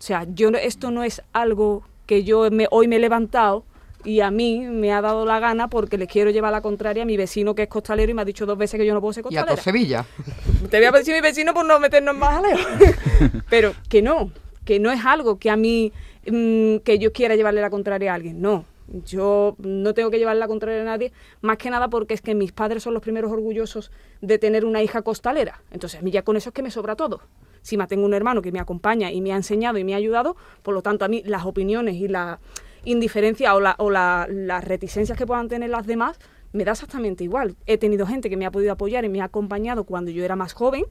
O 0.04 0.06
sea, 0.06 0.26
yo 0.34 0.52
no- 0.52 0.58
esto 0.58 0.92
no 0.92 1.02
es 1.06 1.22
algo 1.32 1.82
que 2.08 2.26
yo 2.26 2.52
me, 2.52 2.68
hoy 2.72 2.90
me 2.90 2.98
he 2.98 3.00
levantado 3.00 3.64
y 4.04 4.20
a 4.20 4.32
mí 4.32 4.60
me 4.60 4.92
ha 4.92 5.00
dado 5.00 5.26
la 5.26 5.40
gana 5.40 5.70
porque 5.70 5.98
le 5.98 6.08
quiero 6.08 6.30
llevar 6.30 6.52
la 6.52 6.60
contraria 6.60 7.04
a 7.04 7.06
mi 7.06 7.16
vecino 7.16 7.56
que 7.56 7.62
es 7.64 7.68
costalero 7.70 8.12
y 8.12 8.14
me 8.14 8.22
ha 8.22 8.26
dicho 8.26 8.46
dos 8.46 8.58
veces 8.58 8.78
que 8.78 8.86
yo 8.86 8.94
no 8.94 9.00
puedo 9.00 9.14
ser 9.14 9.24
Y 9.30 9.38
a 9.38 9.46
todo 9.46 9.56
costalera. 9.56 9.64
Sevilla. 9.64 10.06
Te 10.70 10.78
voy 10.80 10.88
a 10.88 10.92
decir 10.92 11.14
mi 11.16 11.22
vecino 11.22 11.54
por 11.54 11.66
no 11.66 11.80
meternos 11.80 12.18
más 12.18 12.34
jaleo. 12.36 12.58
Pero 13.50 13.74
que 13.88 14.02
no, 14.02 14.30
que 14.66 14.78
no 14.78 14.92
es 14.92 15.06
algo 15.06 15.40
que 15.40 15.50
a 15.50 15.56
mí, 15.56 15.94
mm, 16.30 16.80
que 16.80 17.00
yo 17.00 17.14
quiera 17.14 17.38
llevarle 17.38 17.62
la 17.62 17.70
contraria 17.70 18.12
a 18.12 18.16
alguien, 18.16 18.42
no. 18.42 18.66
Yo 19.06 19.56
no 19.60 19.94
tengo 19.94 20.12
que 20.12 20.20
llevarle 20.20 20.42
la 20.42 20.50
contraria 20.50 20.82
a 20.82 20.86
nadie, 20.86 21.14
más 21.40 21.56
que 21.56 21.70
nada 21.70 21.88
porque 21.88 22.14
es 22.14 22.20
que 22.22 22.36
mis 22.36 22.52
padres 22.52 22.84
son 22.84 22.94
los 22.94 23.02
primeros 23.02 23.32
orgullosos 23.32 23.90
de 24.20 24.38
tener 24.38 24.66
una 24.66 24.84
hija 24.84 25.02
costalera. 25.02 25.62
Entonces, 25.72 26.02
a 26.02 26.04
mí 26.04 26.12
ya 26.12 26.24
con 26.24 26.36
eso 26.36 26.50
es 26.50 26.54
que 26.54 26.62
me 26.62 26.72
sobra 26.72 26.98
todo. 26.98 27.22
Si 27.64 27.76
me 27.78 27.88
tengo 27.88 28.06
un 28.06 28.14
hermano 28.14 28.44
que 28.44 28.52
me 28.52 28.60
acompaña 28.60 29.12
y 29.12 29.20
me 29.22 29.34
ha 29.34 29.36
enseñado 29.36 29.80
y 29.80 29.84
me 29.84 29.96
ha 29.96 29.98
ayudado, 29.98 30.36
por 30.62 30.76
lo 30.76 30.84
tanto, 30.84 31.04
a 31.06 31.08
mí 31.08 31.24
las 31.26 31.46
opiniones 31.46 31.96
y 31.96 32.08
la 32.08 32.40
indiferencia 32.86 33.56
o, 33.56 33.60
la- 33.60 33.76
o 33.80 33.90
la- 33.90 34.28
las 34.30 34.64
reticencias 34.64 35.18
que 35.18 35.26
puedan 35.26 35.48
tener 35.48 35.70
las 35.72 35.88
demás, 35.88 36.20
me 36.52 36.66
da 36.66 36.74
exactamente 36.74 37.24
igual. 37.24 37.56
He 37.66 37.78
tenido 37.80 38.06
gente 38.06 38.30
que 38.30 38.38
me 38.38 38.46
ha 38.46 38.52
podido 38.52 38.74
apoyar 38.74 39.06
y 39.06 39.10
me 39.10 39.22
ha 39.22 39.26
acompañado 39.26 39.86
cuando 39.86 40.12
yo 40.12 40.24
era 40.24 40.36
más 40.36 40.54
joven, 40.54 40.84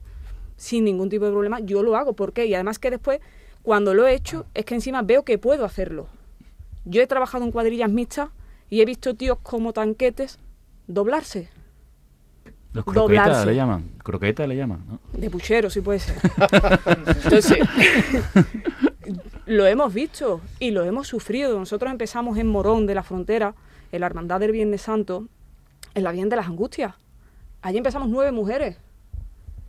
sin 0.57 0.83
ningún 0.83 1.09
tipo 1.09 1.25
de 1.25 1.31
problema, 1.31 1.59
yo 1.61 1.83
lo 1.83 1.95
hago. 1.95 2.13
¿Por 2.13 2.33
qué? 2.33 2.45
Y 2.47 2.53
además 2.55 2.79
que 2.79 2.89
después, 2.91 3.19
cuando 3.61 3.93
lo 3.93 4.05
he 4.07 4.13
hecho, 4.13 4.45
es 4.53 4.65
que 4.65 4.75
encima 4.75 5.01
veo 5.03 5.23
que 5.23 5.37
puedo 5.37 5.63
hacerlo. 5.65 6.07
Yo 6.85 7.01
he 7.01 7.07
trabajado 7.07 7.45
en 7.45 7.51
cuadrillas 7.51 7.89
mixtas 7.89 8.29
y 8.69 8.81
he 8.81 8.85
visto 8.85 9.13
tíos 9.15 9.37
como 9.41 9.71
tanquetes 9.71 10.37
doblarse. 10.87 11.49
Los 12.73 12.83
croquetas 12.85 13.25
Doblarse. 13.27 13.45
le 13.45 13.55
llaman. 13.55 13.89
Croquetas 14.03 14.47
le 14.47 14.55
llaman, 14.55 14.83
¿no? 14.89 14.99
De 15.19 15.29
puchero, 15.29 15.69
si 15.69 15.81
puede 15.81 15.99
ser. 15.99 16.15
Entonces, 17.23 17.57
lo 19.45 19.65
hemos 19.67 19.93
visto 19.93 20.41
y 20.59 20.71
lo 20.71 20.83
hemos 20.83 21.07
sufrido. 21.07 21.57
Nosotros 21.59 21.91
empezamos 21.91 22.37
en 22.37 22.47
Morón 22.47 22.85
de 22.87 22.95
la 22.95 23.03
Frontera, 23.03 23.53
en 23.91 23.99
la 24.01 24.07
Hermandad 24.07 24.39
del 24.39 24.51
Viernes 24.51 24.81
Santo, 24.81 25.27
en 25.93 26.03
la 26.03 26.11
Virgen 26.11 26.29
de 26.29 26.35
las 26.37 26.47
Angustias. 26.47 26.95
Allí 27.61 27.77
empezamos 27.77 28.09
nueve 28.09 28.31
mujeres. 28.31 28.77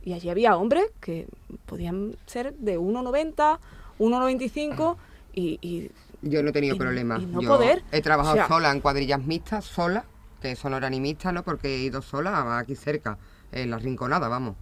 Y 0.03 0.13
allí 0.13 0.29
había 0.29 0.55
hombres 0.57 0.85
que 0.99 1.27
podían 1.65 2.15
ser 2.27 2.53
de 2.55 2.77
1,90, 2.79 3.57
1,95 3.99 4.95
y, 5.33 5.57
y 5.61 5.91
Yo 6.21 6.43
no 6.43 6.49
he 6.49 6.53
tenido 6.53 6.75
Y- 6.75 6.79
problemas. 6.79 7.21
y 7.21 7.25
no 7.25 7.41
Yo 7.41 7.49
poder. 7.49 7.83
he 7.91 8.01
trabajado 8.01 8.33
O 8.35 8.37
sea- 8.37 8.47
sola 8.47 8.71
en 8.71 8.81
cuadrillas 8.81 9.23
mixtas, 9.23 9.65
sola, 9.65 10.05
que 10.45 10.51
eso 10.51 10.69
no 10.69 10.77
era 10.77 10.89
ni 10.89 10.99
mixta, 10.99 11.31
¿no? 11.31 11.43
Porque 11.43 11.75
he 11.75 11.79
ido 11.79 12.01
sola 12.01 12.59
aquí 12.59 12.75
cerca, 12.75 13.17
en 13.51 13.71
la 13.71 13.77
Rinconada, 13.79 14.27
vamos. 14.27 14.55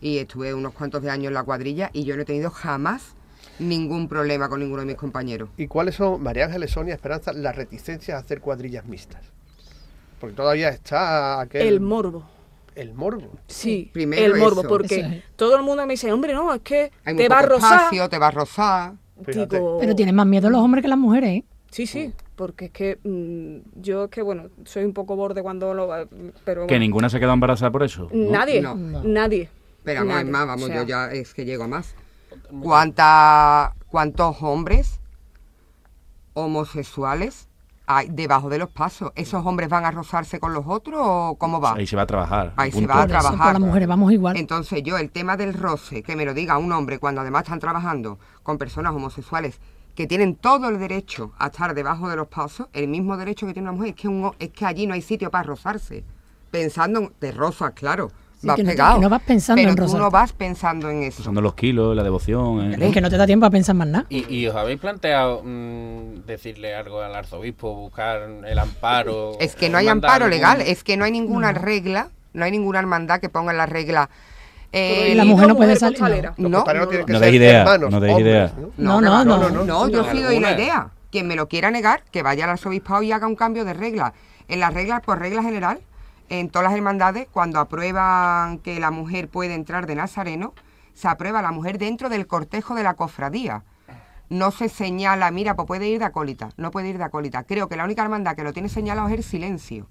Y 0.00 0.18
estuve 0.18 0.52
unos 0.52 0.72
cuantos 0.74 1.02
de 1.02 1.10
años 1.10 1.28
en 1.28 1.34
la 1.34 1.44
cuadrilla 1.44 1.90
y 1.92 2.04
yo 2.04 2.16
no 2.16 2.22
he 2.22 2.24
tenido 2.24 2.50
jamás 2.50 3.14
ningún 3.58 4.08
problema 4.08 4.48
con 4.48 4.58
ninguno 4.60 4.80
de 4.80 4.86
mis 4.86 4.96
compañeros. 4.96 5.50
¿Y 5.56 5.68
cuáles 5.68 5.94
son, 5.94 6.22
María 6.22 6.46
Ángeles, 6.46 6.72
Sonia, 6.72 6.94
Esperanza, 6.94 7.32
las 7.32 7.54
reticencias 7.54 8.16
a 8.16 8.20
hacer 8.24 8.40
cuadrillas 8.40 8.84
mixtas? 8.86 9.20
Porque 10.20 10.34
todavía 10.34 10.68
está 10.70 11.40
aquel... 11.40 11.66
el 11.68 11.80
morbo. 11.80 12.24
el 12.74 12.94
morbo. 12.94 13.30
Sí, 13.46 13.90
Primero 13.92 14.34
el 14.34 14.40
morbo, 14.40 14.60
eso. 14.62 14.68
porque 14.68 15.00
Eso 15.00 15.06
es. 15.08 15.22
todo 15.36 15.56
el 15.56 15.62
mundo 15.62 15.86
me 15.86 15.92
dice, 15.92 16.12
hombre, 16.12 16.32
no, 16.32 16.52
es 16.52 16.62
que 16.62 16.90
Hay 17.04 17.14
te 17.16 17.22
muy 17.22 17.28
va 17.28 17.38
a 17.38 17.42
rozar. 17.42 17.74
espacio, 17.76 18.08
te 18.08 18.18
va 18.18 18.28
a 18.28 18.30
rozar. 18.32 18.92
Pero 19.24 19.94
tienen 19.94 20.14
más 20.16 20.26
miedo 20.26 20.50
los 20.50 20.60
hombres 20.60 20.82
que 20.82 20.88
las 20.88 20.98
mujeres, 20.98 21.30
¿eh? 21.30 21.44
Sí, 21.70 21.86
sí, 21.86 22.12
porque 22.36 22.66
es 22.66 22.70
que 22.70 22.98
mm, 23.02 23.80
yo 23.80 24.04
es 24.04 24.10
que, 24.10 24.22
bueno, 24.22 24.48
soy 24.64 24.84
un 24.84 24.92
poco 24.92 25.16
borde 25.16 25.42
cuando 25.42 25.74
lo... 25.74 25.88
Pero 26.44 26.66
Que 26.66 26.74
bueno, 26.74 26.80
ninguna 26.80 27.08
se 27.08 27.20
quedó 27.20 27.32
embarazada 27.32 27.70
por 27.70 27.82
eso. 27.82 28.08
¿no? 28.12 28.30
nadie, 28.30 28.62
No. 28.62 28.74
nadie. 28.74 29.48
Pero 29.84 30.04
no 30.04 30.14
nadie. 30.14 30.30
más, 30.30 30.46
vamos, 30.46 30.64
O 30.64 30.66
sea, 30.68 30.76
yo 30.76 30.82
ya 30.84 31.10
es 31.12 31.34
que 31.34 31.44
llego 31.44 31.64
a 31.64 31.68
más. 31.68 31.94
¿Cuánta, 32.62 33.74
¿Cuántos 33.88 34.36
hombres 34.42 35.00
homosexuales 36.34 37.48
hay 37.86 38.08
debajo 38.08 38.48
de 38.48 38.58
los 38.58 38.70
pasos? 38.70 39.12
¿Esos 39.16 39.44
hombres 39.44 39.68
van 39.68 39.84
a 39.84 39.90
rozarse 39.90 40.40
con 40.40 40.54
los 40.54 40.64
otros 40.66 41.00
o 41.02 41.36
cómo 41.38 41.60
va? 41.60 41.74
Ahí 41.74 41.86
se 41.86 41.96
va 41.96 42.02
a 42.02 42.06
trabajar. 42.06 42.52
Ahí 42.56 42.70
se 42.72 42.86
va 42.86 43.02
a 43.02 43.06
trabajar. 43.06 43.52
las 43.54 43.60
mujeres 43.60 43.88
vamos 43.88 44.12
igual. 44.12 44.36
Entonces 44.36 44.82
yo, 44.82 44.96
el 44.98 45.10
tema 45.10 45.36
del 45.36 45.52
roce, 45.54 46.02
que 46.02 46.16
me 46.16 46.24
lo 46.24 46.32
diga 46.32 46.56
un 46.58 46.72
hombre 46.72 46.98
cuando 46.98 47.20
además 47.20 47.42
están 47.42 47.58
trabajando 47.60 48.18
con 48.42 48.56
personas 48.58 48.94
homosexuales 48.94 49.60
que 49.94 50.06
tienen 50.06 50.36
todo 50.36 50.68
el 50.68 50.78
derecho 50.78 51.32
a 51.38 51.48
estar 51.48 51.74
debajo 51.74 52.08
de 52.08 52.16
los 52.16 52.28
pasos, 52.28 52.68
el 52.72 52.88
mismo 52.88 53.16
derecho 53.16 53.46
que 53.46 53.52
tiene 53.52 53.68
una 53.68 53.76
mujer, 53.76 53.90
es 53.90 54.00
que, 54.00 54.08
un 54.08 54.32
es 54.38 54.50
que 54.50 54.64
allí 54.64 54.86
no 54.86 54.94
hay 54.94 55.02
sitio 55.02 55.30
para 55.30 55.44
rozarse. 55.44 56.02
Pensando, 56.50 57.00
en, 57.00 57.12
te 57.18 57.32
rozas, 57.32 57.72
claro, 57.72 58.10
Sí, 58.40 58.46
vas 58.48 58.56
que 58.56 58.64
no 58.64 58.70
pegado. 58.70 58.94
que 58.96 59.00
no 59.02 59.08
vas 59.08 59.22
pensando 59.22 59.60
pero 59.60 59.70
en 59.70 59.76
tú 59.76 59.96
no 59.98 60.10
vas 60.10 60.32
pensando 60.32 60.90
en 60.90 61.04
eso. 61.04 61.22
Usando 61.22 61.40
los 61.40 61.54
kilos, 61.54 61.94
la 61.94 62.02
devoción. 62.02 62.72
¿eh? 62.72 62.86
Es 62.88 62.92
que 62.92 63.00
no 63.00 63.08
te 63.08 63.16
da 63.16 63.24
tiempo 63.24 63.46
a 63.46 63.50
pensar 63.50 63.76
más 63.76 63.86
nada. 63.86 64.06
¿Y, 64.08 64.34
y 64.34 64.46
os 64.48 64.56
habéis 64.56 64.80
planteado 64.80 65.42
mm, 65.44 66.26
decirle 66.26 66.74
algo 66.74 67.00
al 67.00 67.14
arzobispo, 67.14 67.72
buscar 67.74 68.22
el 68.44 68.58
amparo? 68.58 69.38
Es 69.38 69.54
que 69.54 69.68
no 69.70 69.78
hay 69.78 69.86
amparo 69.88 70.24
algún- 70.24 70.30
legal, 70.30 70.60
es 70.60 70.82
que 70.82 70.96
no 70.96 71.04
hay 71.04 71.12
ninguna 71.12 71.52
regla, 71.52 72.08
no 72.32 72.44
hay 72.44 72.50
ninguna 72.50 72.80
hermandad 72.80 73.20
que 73.20 73.28
ponga 73.28 73.52
en 73.52 73.58
la 73.58 73.66
regla 73.66 74.10
Eh, 74.72 75.12
La 75.14 75.24
mujer 75.24 75.48
no 75.48 75.56
puede 75.56 75.76
salir, 75.76 76.00
no. 76.38 76.48
No, 76.48 76.64
no, 76.64 76.86
no 77.06 77.28
idea, 77.28 77.60
hermanos, 77.60 77.90
no 77.90 78.18
idea. 78.18 78.52
¿no? 78.78 79.00
No, 79.00 79.24
no, 79.24 79.38
no, 79.50 79.64
no. 79.64 79.88
yo 79.88 80.10
sí 80.10 80.22
doy 80.22 80.40
la 80.40 80.52
idea. 80.52 80.90
Quien 81.10 81.28
me 81.28 81.36
lo 81.36 81.46
quiera 81.46 81.70
negar, 81.70 82.04
que 82.10 82.22
vaya 82.22 82.44
al 82.44 82.50
arzobispado 82.50 83.02
y 83.02 83.12
haga 83.12 83.26
un 83.26 83.36
cambio 83.36 83.66
de 83.66 83.74
regla. 83.74 84.14
En 84.48 84.60
las 84.60 84.72
reglas, 84.72 85.02
por 85.02 85.18
regla 85.18 85.42
general, 85.42 85.80
en 86.30 86.48
todas 86.48 86.64
las 86.68 86.74
hermandades, 86.74 87.28
cuando 87.30 87.60
aprueban 87.60 88.58
que 88.58 88.80
la 88.80 88.90
mujer 88.90 89.28
puede 89.28 89.54
entrar 89.54 89.86
de 89.86 89.94
nazareno, 89.94 90.54
se 90.94 91.08
aprueba 91.08 91.40
a 91.40 91.42
la 91.42 91.52
mujer 91.52 91.76
dentro 91.76 92.08
del 92.08 92.26
cortejo 92.26 92.74
de 92.74 92.82
la 92.82 92.94
cofradía. 92.94 93.64
No 94.30 94.50
se 94.50 94.70
señala, 94.70 95.30
mira, 95.30 95.54
pues 95.54 95.66
puede 95.66 95.86
ir 95.88 95.98
de 95.98 96.06
acólita, 96.06 96.48
no 96.56 96.70
puede 96.70 96.88
ir 96.88 96.96
de 96.96 97.04
acólita. 97.04 97.42
Creo 97.42 97.68
que 97.68 97.76
la 97.76 97.84
única 97.84 98.02
hermandad 98.02 98.34
que 98.34 98.44
lo 98.44 98.54
tiene 98.54 98.70
señalado 98.70 99.08
es 99.08 99.14
el 99.14 99.22
silencio. 99.22 99.88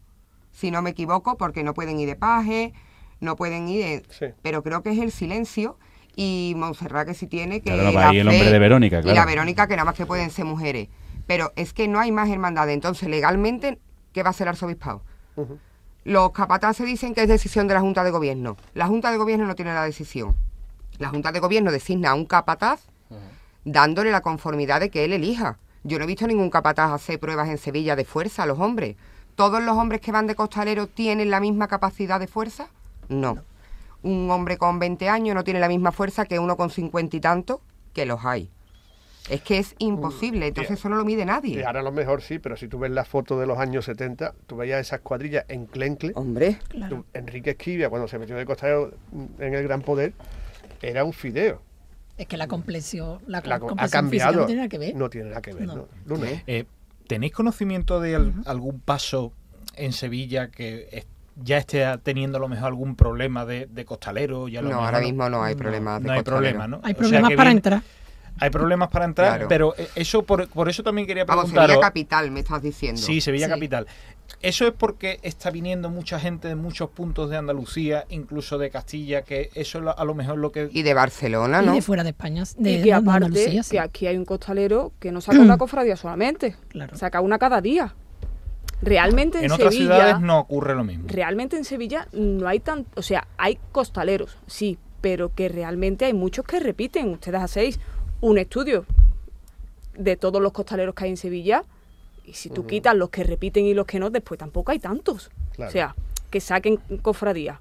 Si 0.52 0.72
no 0.72 0.82
me 0.82 0.90
equivoco, 0.90 1.38
porque 1.38 1.64
no 1.64 1.76
pueden 1.76 2.00
ir 2.00 2.08
de 2.08 2.16
paje, 2.16 2.74
no 3.22 3.38
pueden 3.38 3.70
ir. 3.70 4.04
Sí. 4.10 4.28
Pero 4.42 4.62
creo 4.62 4.84
que 4.84 4.92
es 4.92 5.00
el 5.00 5.12
silencio 5.12 5.78
y 6.16 6.54
Montserrat 6.58 7.08
que 7.08 7.14
sí 7.14 7.28
tiene 7.28 7.62
que... 7.62 7.72
Claro, 7.72 7.84
no, 7.84 7.94
va 7.94 8.02
la 8.02 8.10
ahí 8.10 8.20
el 8.20 8.28
fe 8.28 8.36
hombre 8.36 8.52
de 8.52 8.60
Verónica, 8.60 9.00
Y 9.00 9.04
la 9.04 9.14
claro. 9.14 9.30
Verónica 9.30 9.68
que 9.68 9.76
nada 9.76 9.86
más 9.86 9.96
que 9.96 10.06
pueden 10.06 10.30
ser 10.30 10.46
mujeres. 10.46 10.90
Pero 11.28 11.54
es 11.56 11.72
que 11.72 11.88
no 11.88 12.00
hay 12.00 12.12
más 12.12 12.30
hermandades. 12.30 12.74
Entonces, 12.74 13.08
legalmente, 13.08 13.80
¿qué 14.12 14.24
va 14.24 14.32
a 14.32 14.34
ser 14.34 14.48
el 14.48 14.50
arzobispado? 14.50 15.02
Ujú. 15.38 15.58
Los 16.04 16.32
capataces 16.32 16.86
dicen 16.86 17.14
que 17.14 17.22
es 17.22 17.30
decisión 17.30 17.68
de 17.68 17.76
la 17.76 17.80
Junta 17.80 18.04
de 18.04 18.12
Gobierno. 18.12 18.58
La 18.74 18.88
Junta 18.88 19.12
de 19.12 19.18
Gobierno 19.18 19.46
no 19.46 19.56
tiene 19.56 19.74
la 19.74 19.86
decisión. 19.86 20.36
La 20.98 21.10
Junta 21.10 21.32
de 21.32 21.40
Gobierno 21.40 21.72
designa 21.72 22.12
a 22.12 22.14
un 22.16 22.26
capataz 22.26 22.82
dándole 23.64 24.12
la 24.12 24.22
conformidad 24.22 24.80
de 24.80 24.90
que 24.90 25.06
él 25.06 25.14
elija. 25.14 25.60
Yo 25.84 25.98
no 25.98 26.04
he 26.04 26.08
visto 26.08 26.28
ningún 26.28 26.50
capataz 26.50 26.92
hacer 26.92 27.20
pruebas 27.20 27.50
en 27.50 27.58
Sevilla 27.58 27.96
de 27.96 28.06
fuerza 28.06 28.44
a 28.44 28.46
los 28.46 28.60
hombres. 28.60 28.96
¿Todos 29.36 29.62
los 29.64 29.78
hombres 29.78 30.02
que 30.02 30.12
van 30.12 30.28
de 30.28 30.36
costalero 30.36 30.88
tienen 30.88 31.30
la 31.30 31.40
misma 31.40 31.68
capacidad 31.68 32.20
de 32.20 32.28
fuerza? 32.28 32.68
No. 33.12 33.38
Un 34.04 34.32
hombre 34.32 34.58
con 34.58 34.80
20 34.80 35.10
años 35.10 35.36
no 35.36 35.44
tiene 35.44 35.60
la 35.60 35.68
misma 35.68 35.92
fuerza 35.92 36.26
que 36.26 36.40
uno 36.40 36.58
con 36.58 36.70
50 36.72 37.18
y 37.18 37.20
tanto, 37.20 37.62
que 37.94 38.06
los 38.06 38.26
hay. 38.26 38.50
Es 39.30 39.42
que 39.42 39.60
es 39.60 39.76
imposible, 39.78 40.48
entonces 40.48 40.80
eso 40.80 40.90
no 40.90 40.96
lo 40.96 41.06
mide 41.06 41.22
Y 41.22 41.26
nadie. 41.26 41.64
ahora 41.64 41.82
a 41.82 41.84
lo 41.84 41.92
mejor 41.92 42.24
sí, 42.24 42.40
pero 42.40 42.58
si 42.58 42.68
tú 42.68 42.80
ves 42.80 42.90
las 42.90 43.08
fotos 43.08 43.40
de 43.40 43.46
los 43.46 43.60
años 43.60 43.86
70, 43.86 44.34
tú 44.48 44.56
veías 44.56 44.80
esas 44.82 45.02
cuadrillas 45.02 45.46
en 45.48 45.68
Clencle. 45.68 46.12
Hombre, 46.16 46.58
Claro. 46.70 46.98
Tú- 46.98 47.06
Enrique 47.14 47.52
Esquivia, 47.52 47.90
cuando 47.90 48.08
se 48.08 48.18
metió 48.18 48.36
de 48.36 48.46
costalero 48.46 48.92
en 49.38 49.54
el 49.54 49.64
Gran 49.64 49.84
Poder, 49.84 50.14
era 50.82 51.04
un 51.04 51.14
fideo. 51.14 51.62
Es 52.18 52.26
que 52.28 52.36
la 52.38 52.48
complexión, 52.48 53.20
la, 53.28 53.42
La 53.46 53.60
co- 53.60 53.66
ha 53.66 53.70
complexión 53.70 54.10
física 54.10 54.26
cambiado. 54.26 54.40
no 54.42 54.46
tiene 54.48 54.58
nada 54.62 54.70
que 54.70 54.78
ver. 54.80 54.96
No 54.96 55.10
tiene 55.12 55.30
nada 55.30 55.42
que 55.44 55.54
ver, 55.54 55.68
No. 55.68 55.88
¿no? 56.06 56.18
Eh, 56.48 56.66
¿Tenéis 57.08 57.34
conocimiento 57.34 58.00
de 58.00 58.16
al- 58.16 58.34
algún 58.48 58.80
paso 58.80 59.34
en 59.76 59.94
Sevilla 59.94 60.50
que 60.50 60.90
es- 60.92 61.06
ya 61.36 61.58
esté 61.58 61.86
teniendo 62.04 62.38
a 62.38 62.42
lo 62.42 62.48
mejor 62.48 62.68
algún 62.68 62.96
problema 62.96 63.46
de, 63.46 63.68
de 63.68 63.86
costalero? 63.86 64.48
Ya 64.48 64.60
a 64.60 64.62
lo 64.64 64.70
No, 64.70 64.76
mejor 64.78 64.96
ahora 64.96 65.06
mismo 65.06 65.30
no 65.30 65.44
hay 65.44 65.56
problemas 65.56 66.02
de 66.02 66.08
No 66.08 66.14
hay 66.14 66.20
costalero. 66.20 66.42
problema, 66.42 66.68
¿no? 66.68 66.78
Hay 66.84 66.94
O 66.94 66.96
sea 66.96 66.96
problemas 66.96 67.32
para 67.34 67.52
entrar. 67.52 67.82
Hay 68.40 68.50
problemas 68.50 68.90
para 68.90 69.06
entrar, 69.06 69.30
Claro. 69.34 69.48
pero 69.50 69.76
eh, 69.78 69.88
eso 69.96 70.24
por, 70.24 70.48
por 70.48 70.68
eso 70.70 70.82
también 70.84 71.06
quería 71.06 71.26
vamos, 71.26 71.46
preguntaros. 71.46 71.72
Sevilla 71.72 71.86
capital, 71.88 72.32
me 72.32 72.40
estás 72.40 72.62
diciendo. 72.62 73.00
Sí, 73.02 73.22
Sevilla 73.22 73.46
Sí. 73.48 73.52
capital. 73.54 73.88
Eso 74.42 74.66
es 74.66 74.74
porque 74.74 75.20
está 75.22 75.52
viniendo 75.52 75.90
mucha 75.90 76.18
gente 76.20 76.48
de 76.48 76.56
muchos 76.56 76.90
puntos 76.90 77.30
de 77.30 77.36
Andalucía, 77.38 78.06
incluso 78.10 78.58
de 78.58 78.70
Castilla, 78.72 79.24
que 79.24 79.50
eso 79.54 79.80
es 79.80 79.86
a 79.96 80.06
lo 80.06 80.16
mejor 80.16 80.38
lo 80.38 80.52
que 80.52 80.70
Y 80.72 80.82
de 80.84 80.94
Barcelona, 80.94 81.62
Y 81.62 81.66
¿no? 81.66 81.74
de 81.76 81.82
fuera 81.82 82.04
de 82.04 82.10
España, 82.12 82.44
de, 82.58 82.72
y 82.72 82.78
de 82.78 82.84
que 82.84 82.94
aparte, 82.94 83.26
Andalucía, 83.26 83.62
sí. 83.64 83.72
que 83.72 83.80
aquí 83.80 84.08
hay 84.08 84.18
un 84.18 84.26
costalero 84.26 84.94
que 85.00 85.12
no 85.12 85.20
saca 85.22 85.40
una 85.40 85.58
cofradía 85.58 85.98
solamente, 85.98 86.56
Claro. 86.70 86.96
saca 86.98 87.20
una 87.22 87.38
cada 87.38 87.60
día. 87.62 87.94
Realmente 88.82 89.40
en, 89.40 89.46
en 89.46 89.52
otras 89.52 89.74
Sevilla, 89.74 89.96
ciudades 89.96 90.22
no 90.22 90.40
ocurre 90.40 90.76
lo 90.76 90.84
mismo. 90.84 91.06
realmente 91.08 91.56
en 91.56 91.66
Sevilla 91.66 92.08
no 92.14 92.48
hay 92.48 92.60
tan, 92.60 92.86
o 92.96 93.02
sea, 93.02 93.28
hay 93.38 93.60
costaleros, 93.72 94.38
sí, 94.48 94.78
pero 95.02 95.34
que 95.34 95.50
realmente 95.50 96.06
hay 96.06 96.14
muchos 96.14 96.46
que 96.46 96.60
repiten. 96.60 97.10
Ustedes 97.10 97.42
hacéis 97.42 97.80
un 98.22 98.38
estudio 98.38 98.86
de 99.96 100.16
todos 100.16 100.42
los 100.42 100.52
costaleros 100.52 100.96
que 100.96 101.04
hay 101.04 101.10
en 101.12 101.18
Sevilla 101.18 101.64
y 102.26 102.34
si 102.34 102.50
tú 102.50 102.66
quitas 102.66 102.96
los 102.96 103.10
que 103.10 103.24
repiten 103.24 103.66
y 103.66 103.74
los 103.74 103.86
que 103.86 104.00
no, 104.00 104.10
después 104.10 104.40
tampoco 104.40 104.72
hay 104.72 104.80
tantos. 104.80 105.30
Claro. 105.56 105.70
O 105.70 105.72
sea, 105.72 105.96
que 106.30 106.40
saquen 106.40 106.78
cofradía. 107.02 107.60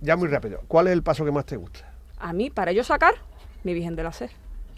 Ya 0.00 0.16
muy 0.16 0.28
rápido. 0.28 0.62
¿Cuál 0.68 0.88
es 0.88 0.92
el 0.92 1.02
paso 1.02 1.24
que 1.24 1.32
más 1.32 1.44
te 1.44 1.56
gusta? 1.56 1.92
A 2.18 2.32
mí, 2.32 2.50
para 2.50 2.72
yo 2.72 2.82
sacar, 2.84 3.14
mi 3.62 3.74
Virgen 3.74 3.96
de 3.96 4.02
la 4.02 4.12
Ser. 4.12 4.30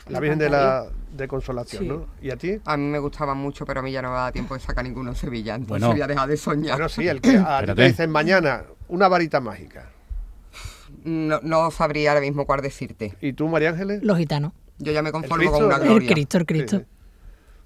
La 0.09 0.21
Virgen 0.21 0.38
de 0.38 0.49
la 0.50 0.87
de 1.17 1.26
Consolación, 1.29 1.83
Sí. 1.83 1.88
¿no? 1.88 2.07
¿Y 2.23 2.31
a 2.31 2.37
ti? 2.37 2.59
A 2.65 2.76
mí 2.76 2.85
me 2.85 2.99
gustaban 2.99 3.37
mucho, 3.38 3.65
pero 3.67 3.81
a 3.81 3.83
mí 3.83 3.91
ya 3.91 4.03
no 4.03 4.11
me 4.11 4.17
da 4.17 4.31
tiempo 4.33 4.55
de 4.55 4.61
sacar 4.61 4.85
ninguno 4.85 5.11
en 5.11 5.17
Sevilla. 5.17 5.55
Entonces 5.55 5.69
Bueno. 5.81 5.88
voy 5.93 6.00
a 6.03 6.07
dejar 6.07 6.29
de 6.29 6.37
soñar. 6.37 6.75
Bueno, 6.76 6.88
sí, 6.88 7.09
el 7.09 7.21
que 7.21 7.37
a 7.38 7.65
ti 7.67 7.75
te 7.75 7.83
dicen 7.88 8.11
mañana 8.11 8.65
una 8.88 9.09
varita 9.09 9.41
mágica. 9.41 9.91
No, 11.05 11.41
no 11.43 11.71
sabría 11.71 12.11
ahora 12.11 12.21
mismo 12.21 12.47
cuál 12.47 12.61
decirte. 12.61 13.15
¿Y 13.21 13.33
tú, 13.33 13.49
María 13.49 13.71
Ángeles? 13.71 14.03
Los 14.03 14.19
gitanos. 14.19 14.53
Yo 14.79 14.93
ya 14.93 15.03
me 15.03 15.11
conformo 15.12 15.37
Cristo? 15.37 15.55
con 15.57 15.65
una 15.67 15.76
El 15.76 15.83
El 15.83 15.88
gloria. 15.88 16.11
Cristo, 16.12 16.38
el 16.38 16.47
Cristo. 16.47 16.79
Sí, 16.79 16.85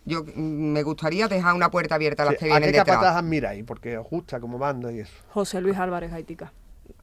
Yo 0.06 0.24
mm, 0.24 0.72
me 0.72 0.82
gustaría 0.82 1.28
dejar 1.28 1.54
una 1.54 1.70
puerta 1.70 1.96
abierta 1.96 2.22
a 2.22 2.26
las 2.26 2.34
Sí, 2.34 2.40
que 2.46 2.52
¿A 2.52 2.58
vienen 2.58 2.70
qué 2.70 2.76
capataz 2.78 3.00
detrás. 3.00 3.16
admiráis? 3.16 3.64
Porque 3.64 3.98
os 3.98 4.08
gusta 4.08 4.40
como 4.40 4.58
manda 4.58 4.92
y 4.92 5.00
eso. 5.00 5.12
José 5.30 5.60
Luis 5.60 5.76
Álvarez 5.76 6.10
Gaitica. 6.10 6.52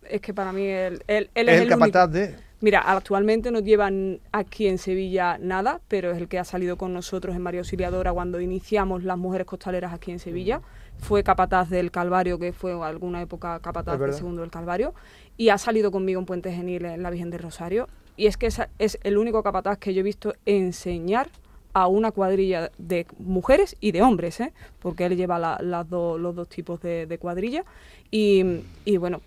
Es 0.04 0.22
que 0.22 0.34
para 0.34 0.52
mí 0.54 0.66
él, 0.66 1.04
él, 1.08 1.30
él 1.36 1.50
Es 1.50 1.56
es, 1.56 1.62
el 1.62 1.64
el 1.68 1.70
capataz 1.70 2.08
único. 2.10 2.20
de... 2.20 2.47
Mira, 2.60 2.80
actualmente 2.80 3.52
no 3.52 3.60
llevan 3.60 4.20
aquí 4.32 4.68
en 4.68 4.80
Sevilla 4.80 5.38
nada, 5.40 5.80
pero 5.88 6.10
es 6.12 6.18
el 6.18 6.28
que 6.28 6.40
ha 6.40 6.44
salido 6.44 6.76
con 6.76 6.92
nosotros 6.92 7.36
en 7.36 7.42
María 7.44 7.60
Auxiliadora 7.62 8.12
cuando 8.12 8.42
iniciamos 8.42 9.04
las 9.04 9.18
mujeres 9.18 9.46
costaleras 9.46 9.94
aquí 9.94 10.10
en 10.12 10.18
Sevilla. 10.20 10.62
Fue 10.98 11.24
capataz 11.24 11.70
del 11.70 11.92
Calvario, 11.92 12.40
que 12.40 12.54
fue 12.54 12.74
alguna 12.84 13.22
época 13.22 13.60
capataz 13.60 14.00
del 14.00 14.10
segundo 14.18 14.42
del 14.42 14.50
Calvario, 14.50 14.96
y 15.38 15.50
ha 15.50 15.60
salido 15.60 15.92
conmigo 15.92 16.20
en 16.20 16.26
Puente 16.26 16.52
Genil 16.52 16.86
en 16.86 17.04
la 17.04 17.12
Virgen 17.12 17.30
del 17.30 17.42
Rosario. 17.42 17.88
Y 18.16 18.26
es 18.26 18.38
que 18.38 18.48
esa- 18.48 18.70
es 18.80 18.98
el 19.04 19.20
único 19.20 19.44
capataz 19.44 19.78
que 19.78 19.94
yo 19.94 20.00
he 20.00 20.04
visto 20.04 20.34
enseñar 20.48 21.30
a 21.74 21.86
una 21.86 22.10
cuadrilla 22.12 22.72
de 22.80 23.06
mujeres 23.20 23.76
y 23.80 23.92
de 23.92 24.02
hombres, 24.02 24.40
¿eh? 24.40 24.52
porque 24.80 25.06
él 25.06 25.16
lleva 25.16 25.38
la- 25.38 25.60
las 25.62 25.88
dos- 25.88 26.20
los 26.20 26.34
dos 26.36 26.50
tipos 26.50 26.82
de, 26.82 27.06
de 27.06 27.20
cuadrilla. 27.20 27.64
Y, 28.10 28.44
y 28.84 28.98
bueno, 28.98 29.22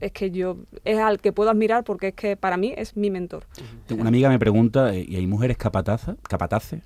es 0.00 0.12
que 0.12 0.30
yo 0.30 0.56
es 0.84 0.98
al 0.98 1.20
que 1.20 1.32
puedo 1.32 1.50
admirar 1.50 1.84
porque 1.84 2.08
es 2.08 2.14
que 2.14 2.36
para 2.36 2.56
mí 2.56 2.72
es 2.76 2.96
mi 2.96 3.10
mentor. 3.10 3.44
Una 3.90 4.08
amiga 4.08 4.28
me 4.28 4.38
pregunta, 4.38 4.94
eh, 4.94 5.04
¿y 5.08 5.16
hay 5.16 5.26
mujeres 5.26 5.56
capatazas? 5.56 6.16
¿Capataces? 6.28 6.82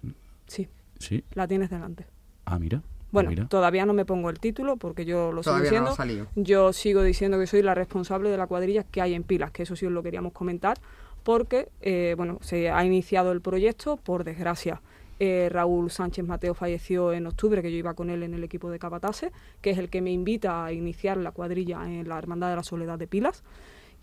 Sí, 0.47 0.69
Sí. 0.99 1.25
la 1.35 1.47
tienes 1.49 1.71
delante. 1.71 2.07
Ah, 2.45 2.59
mira. 2.59 2.83
Bueno, 3.11 3.31
mira. 3.31 3.47
todavía 3.47 3.87
no 3.87 3.93
me 3.93 4.05
pongo 4.05 4.29
el 4.29 4.41
título 4.41 4.77
porque 4.77 5.05
yo 5.05 5.31
lo 5.31 5.43
sigo 5.45 5.57
Todavía 5.57 5.81
no 5.81 5.87
ha 5.87 5.91
diciendo. 5.91 5.95
salido. 5.97 6.27
yo 6.35 6.73
sigo 6.73 7.03
diciendo 7.05 7.39
que 7.39 7.47
soy 7.47 7.63
la 7.63 7.75
responsable 7.75 8.29
de 8.29 8.37
la 8.37 8.49
cuadrilla 8.49 8.83
que 8.83 9.01
hay 9.01 9.15
en 9.15 9.23
Pilas, 9.23 9.53
que 9.53 9.63
eso 9.63 9.77
sí 9.77 9.87
os 9.87 9.93
lo 9.93 10.03
queríamos 10.03 10.33
comentar, 10.33 10.79
porque 11.23 11.69
eh, 11.81 12.15
bueno, 12.17 12.39
se 12.43 12.71
ha 12.71 12.85
iniciado 12.85 13.31
el 13.33 13.41
proyecto, 13.41 13.97
por 13.99 14.25
desgracia. 14.25 14.83
Eh, 15.21 15.49
Raúl 15.51 15.91
Sánchez 15.91 16.27
Mateo 16.27 16.55
falleció 16.55 17.13
en 17.13 17.27
octubre, 17.27 17.63
que 17.63 17.71
yo 17.71 17.79
iba 17.79 17.95
con 17.95 18.11
él 18.11 18.23
en 18.23 18.35
el 18.35 18.45
equipo 18.45 18.71
de 18.71 18.79
Capatase, 18.79 19.33
que 19.61 19.71
es 19.71 19.79
el 19.79 19.89
que 19.89 20.01
me 20.01 20.11
invita 20.11 20.65
a 20.65 20.73
iniciar 20.73 21.17
la 21.17 21.31
cuadrilla 21.31 21.85
en 21.85 22.09
la 22.09 22.19
Hermandad 22.19 22.51
de 22.51 22.57
la 22.57 22.63
Soledad 22.63 22.99
de 22.99 23.07
Pilas, 23.07 23.43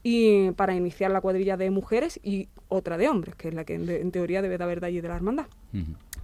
y 0.03 0.51
para 0.51 0.75
iniciar 0.75 1.11
la 1.11 1.21
cuadrilla 1.21 1.57
de 1.57 1.69
mujeres 1.69 2.19
y 2.23 2.47
otra 2.69 2.97
de 2.97 3.07
hombres, 3.07 3.35
que 3.35 3.49
es 3.49 3.53
la 3.53 3.65
que 3.65 3.75
en, 3.75 3.89
en 3.89 4.11
teoría 4.11 4.41
debe 4.41 4.57
de 4.57 4.63
haber 4.63 4.81
de 4.81 4.87
allí 4.87 5.01
de 5.01 5.07
la 5.07 5.15
hermandad. 5.15 5.45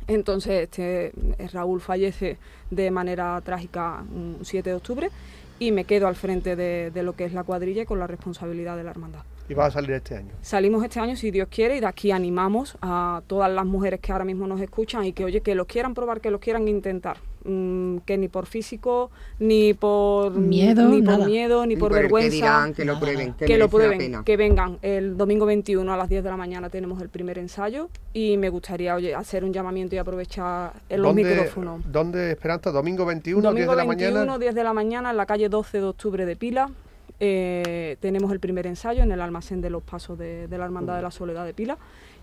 Entonces, 0.07 0.63
este, 0.63 1.07
eh, 1.07 1.47
Raúl 1.51 1.81
fallece 1.81 2.37
de 2.71 2.91
manera 2.91 3.39
trágica 3.41 4.03
un 4.09 4.39
7 4.41 4.69
de 4.69 4.75
octubre 4.75 5.09
y 5.59 5.71
me 5.71 5.83
quedo 5.83 6.07
al 6.07 6.15
frente 6.15 6.55
de, 6.55 6.91
de 6.91 7.03
lo 7.03 7.13
que 7.13 7.25
es 7.25 7.33
la 7.33 7.43
cuadrilla 7.43 7.83
y 7.83 7.85
con 7.85 7.99
la 7.99 8.07
responsabilidad 8.07 8.77
de 8.77 8.83
la 8.83 8.91
hermandad. 8.91 9.23
Y 9.49 9.53
vas 9.53 9.67
a 9.69 9.71
salir 9.79 9.91
este 9.91 10.15
año. 10.15 10.33
Salimos 10.41 10.83
este 10.83 10.99
año, 10.99 11.15
si 11.15 11.31
Dios 11.31 11.47
quiere, 11.49 11.77
y 11.77 11.79
de 11.79 11.85
aquí 11.87 12.11
animamos 12.11 12.77
a 12.81 13.21
todas 13.27 13.51
las 13.51 13.65
mujeres 13.65 13.99
que 13.99 14.11
ahora 14.11 14.25
mismo 14.25 14.47
nos 14.47 14.59
escuchan 14.61 15.05
y 15.05 15.13
que, 15.13 15.23
oye, 15.25 15.41
que 15.41 15.55
lo 15.55 15.65
quieran 15.65 15.93
probar, 15.93 16.21
que 16.21 16.31
lo 16.31 16.39
quieran 16.39 16.67
intentar. 16.67 17.17
Mm, 17.47 17.99
que 17.99 18.17
ni 18.17 18.27
por 18.27 18.45
físico, 18.45 19.09
ni 19.39 19.73
por 19.73 20.33
Miedo, 20.33 20.89
ni 20.89 21.01
por 21.01 21.25
miedo, 21.25 21.65
ni 21.65 21.77
por 21.77 21.93
vergüenza 21.93 22.29
dirán 22.29 22.73
que 22.73 22.83
lo 22.83 22.99
prueben, 22.99 23.35
que, 23.35 23.45
que 23.45 23.57
lo 23.57 23.65
la 23.65 23.71
prueben, 23.71 23.97
pena. 23.97 24.23
que 24.25 24.35
vengan. 24.35 24.79
El 24.81 25.15
domingo 25.15 25.45
21 25.45 25.93
a 25.93 25.95
las 25.95 26.09
10 26.09 26.25
de 26.25 26.29
la 26.29 26.35
mañana 26.35 26.69
tenemos 26.69 27.01
el 27.01 27.07
primer 27.07 27.37
ensayo 27.37 27.89
y 28.11 28.35
me 28.35 28.49
gustaría 28.49 28.95
oye, 28.95 29.15
hacer 29.15 29.45
un 29.45 29.53
llamamiento 29.53 29.95
y 29.95 29.97
aprovechar 29.97 30.73
los 30.89 31.01
¿Dónde, 31.01 31.23
micrófonos. 31.23 31.81
¿Dónde, 31.89 32.31
Esperanza? 32.31 32.71
Domingo 32.71 33.05
21, 33.05 33.39
10 33.39 33.53
domingo 33.53 33.71
de 33.71 33.77
la 33.77 33.85
21, 33.85 34.19
mañana. 34.19 34.37
10 34.39 34.55
de 34.55 34.63
la 34.65 34.73
mañana 34.73 35.11
en 35.11 35.17
la 35.17 35.25
calle 35.25 35.47
12 35.47 35.77
de 35.77 35.85
octubre 35.85 36.25
de 36.25 36.35
Pila. 36.35 36.69
Eh, 37.19 37.97
tenemos 37.99 38.31
el 38.31 38.39
primer 38.39 38.67
ensayo 38.67 39.03
en 39.03 39.11
el 39.11 39.21
almacén 39.21 39.61
de 39.61 39.69
los 39.69 39.83
pasos 39.83 40.17
de, 40.17 40.47
de 40.47 40.57
la 40.57 40.65
Hermandad 40.65 40.95
de 40.97 41.01
la 41.01 41.11
Soledad 41.11 41.45
de 41.45 41.53
Pila 41.53 41.77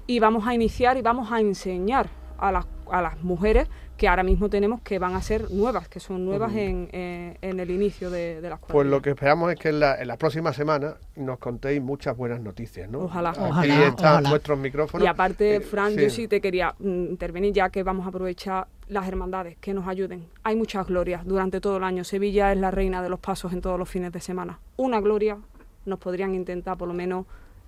y 0.07 0.19
vamos 0.21 0.47
a 0.47 0.55
iniciar 0.55 0.97
y 0.97 1.03
vamos 1.03 1.33
a 1.33 1.41
enseñar 1.41 2.09
a 2.39 2.51
las, 2.53 2.67
a 2.91 3.01
las 3.01 3.23
mujeres 3.23 3.69
que 3.97 4.09
ahora 4.09 4.25
mismo 4.25 4.51
tenemos 4.51 4.81
que 4.83 4.99
van 4.99 5.15
a 5.15 5.23
ser 5.23 5.53
nuevas, 5.53 5.89
que 5.89 6.01
son 6.01 6.25
nuevas 6.25 6.53
en, 6.57 6.89
eh, 6.93 7.39
en 7.41 7.61
el 7.61 7.71
inicio 7.71 8.11
de, 8.11 8.41
de 8.41 8.51
las 8.51 8.59
Pues 8.59 8.73
cuadrillas. 8.73 8.91
lo 8.91 9.03
que 9.03 9.11
esperamos 9.11 9.53
es 9.53 9.59
que 9.59 9.69
en 9.69 9.79
la, 9.79 9.95
en 10.03 10.09
la 10.09 10.17
próxima 10.17 10.53
semana 10.53 10.97
nos 11.15 11.39
contéis 11.39 11.81
muchas 11.81 12.17
buenas 12.17 12.41
noticias, 12.41 12.91
¿no? 12.91 13.03
Ojalá. 13.05 13.31
Aquí 13.31 13.39
Ojalá, 13.41 13.87
están 13.87 14.13
ojalá. 14.15 14.31
vuestros 14.31 14.59
micrófonos. 14.59 15.05
Y 15.05 15.09
aparte, 15.09 15.57
Eh, 15.57 15.61
Fran, 15.61 15.97
yo 15.97 16.11
sí 16.11 16.27
te 16.27 16.41
quería 16.41 16.75
mm, 16.81 17.05
intervenir 17.11 17.53
ya 17.53 17.71
que 17.71 17.85
vamos 17.85 18.05
a 18.05 18.09
aprovechar 18.09 18.67
las 18.89 19.09
hermandades 19.09 19.57
que 19.61 19.75
nos 19.75 19.89
ayuden. 19.89 20.27
Hay 20.43 20.57
muchas 20.57 20.87
glorias 20.87 21.25
durante 21.27 21.61
todo 21.61 21.77
el 21.77 21.85
año. 21.85 22.05
Sevilla 22.05 22.53
es 22.53 22.59
la 22.59 22.71
reina 22.71 23.03
de 23.03 23.09
los 23.09 23.21
pasos 23.21 23.53
en 23.53 23.61
todos 23.61 23.79
los 23.79 23.89
fines 23.89 24.13
de 24.13 24.21
semana. 24.21 24.61
Una 24.77 25.01
gloria 25.01 25.39
nos 25.85 25.99
podrían 25.99 26.35
intentar 26.35 26.77
por 26.77 26.89
lo 26.89 26.95
menos 26.95 27.27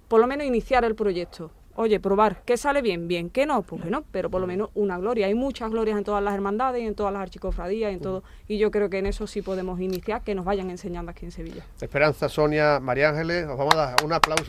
por 0.08 0.20
lo 0.20 0.26
menos 0.26 0.46
iniciar 0.46 0.84
el 0.84 0.94
proyecto. 0.94 1.50
Oye, 1.78 2.00
probar, 2.00 2.42
¿qué 2.46 2.56
sale 2.56 2.80
bien? 2.80 3.06
Bien, 3.06 3.28
¿qué 3.28 3.44
no? 3.44 3.60
Pues 3.62 3.84
no, 3.84 4.02
pero 4.10 4.30
por 4.30 4.40
lo 4.40 4.46
menos 4.46 4.70
una 4.74 4.96
gloria. 4.96 5.26
Hay 5.26 5.34
muchas 5.34 5.70
glorias 5.70 5.98
en 5.98 6.04
todas 6.04 6.24
las 6.24 6.32
hermandades, 6.32 6.82
en 6.82 6.94
todas 6.94 7.12
las 7.12 7.20
archicofradías, 7.20 7.92
en 7.92 8.00
todo. 8.00 8.22
Y 8.48 8.56
yo 8.56 8.70
creo 8.70 8.88
que 8.88 8.98
en 8.98 9.06
eso 9.06 9.26
sí 9.26 9.42
podemos 9.42 9.78
iniciar, 9.80 10.22
que 10.22 10.34
nos 10.34 10.46
vayan 10.46 10.70
enseñando 10.70 11.10
aquí 11.10 11.26
en 11.26 11.32
Sevilla. 11.32 11.66
Esperanza, 11.80 12.30
Sonia, 12.30 12.80
María 12.80 13.10
Ángeles, 13.10 13.46
os 13.46 13.58
vamos 13.58 13.74
a 13.74 13.78
dar 13.78 13.96
un 14.04 14.12
aplauso. 14.12 14.44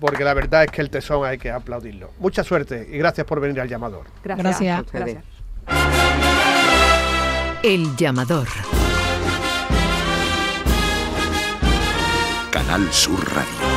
Porque 0.00 0.24
la 0.24 0.34
verdad 0.34 0.64
es 0.64 0.70
que 0.70 0.80
el 0.80 0.90
tesón 0.90 1.26
hay 1.26 1.38
que 1.38 1.50
aplaudirlo. 1.50 2.10
Mucha 2.18 2.42
suerte 2.42 2.88
y 2.90 2.98
gracias 2.98 3.26
por 3.26 3.38
venir 3.38 3.60
al 3.60 3.68
llamador. 3.68 4.06
Gracias. 4.24 4.58
Gracias. 4.58 4.92
Gracias. 4.92 5.24
El 7.62 7.94
llamador. 7.96 8.48
Canal 12.50 12.90
Sur 12.92 13.20
Radio. 13.34 13.69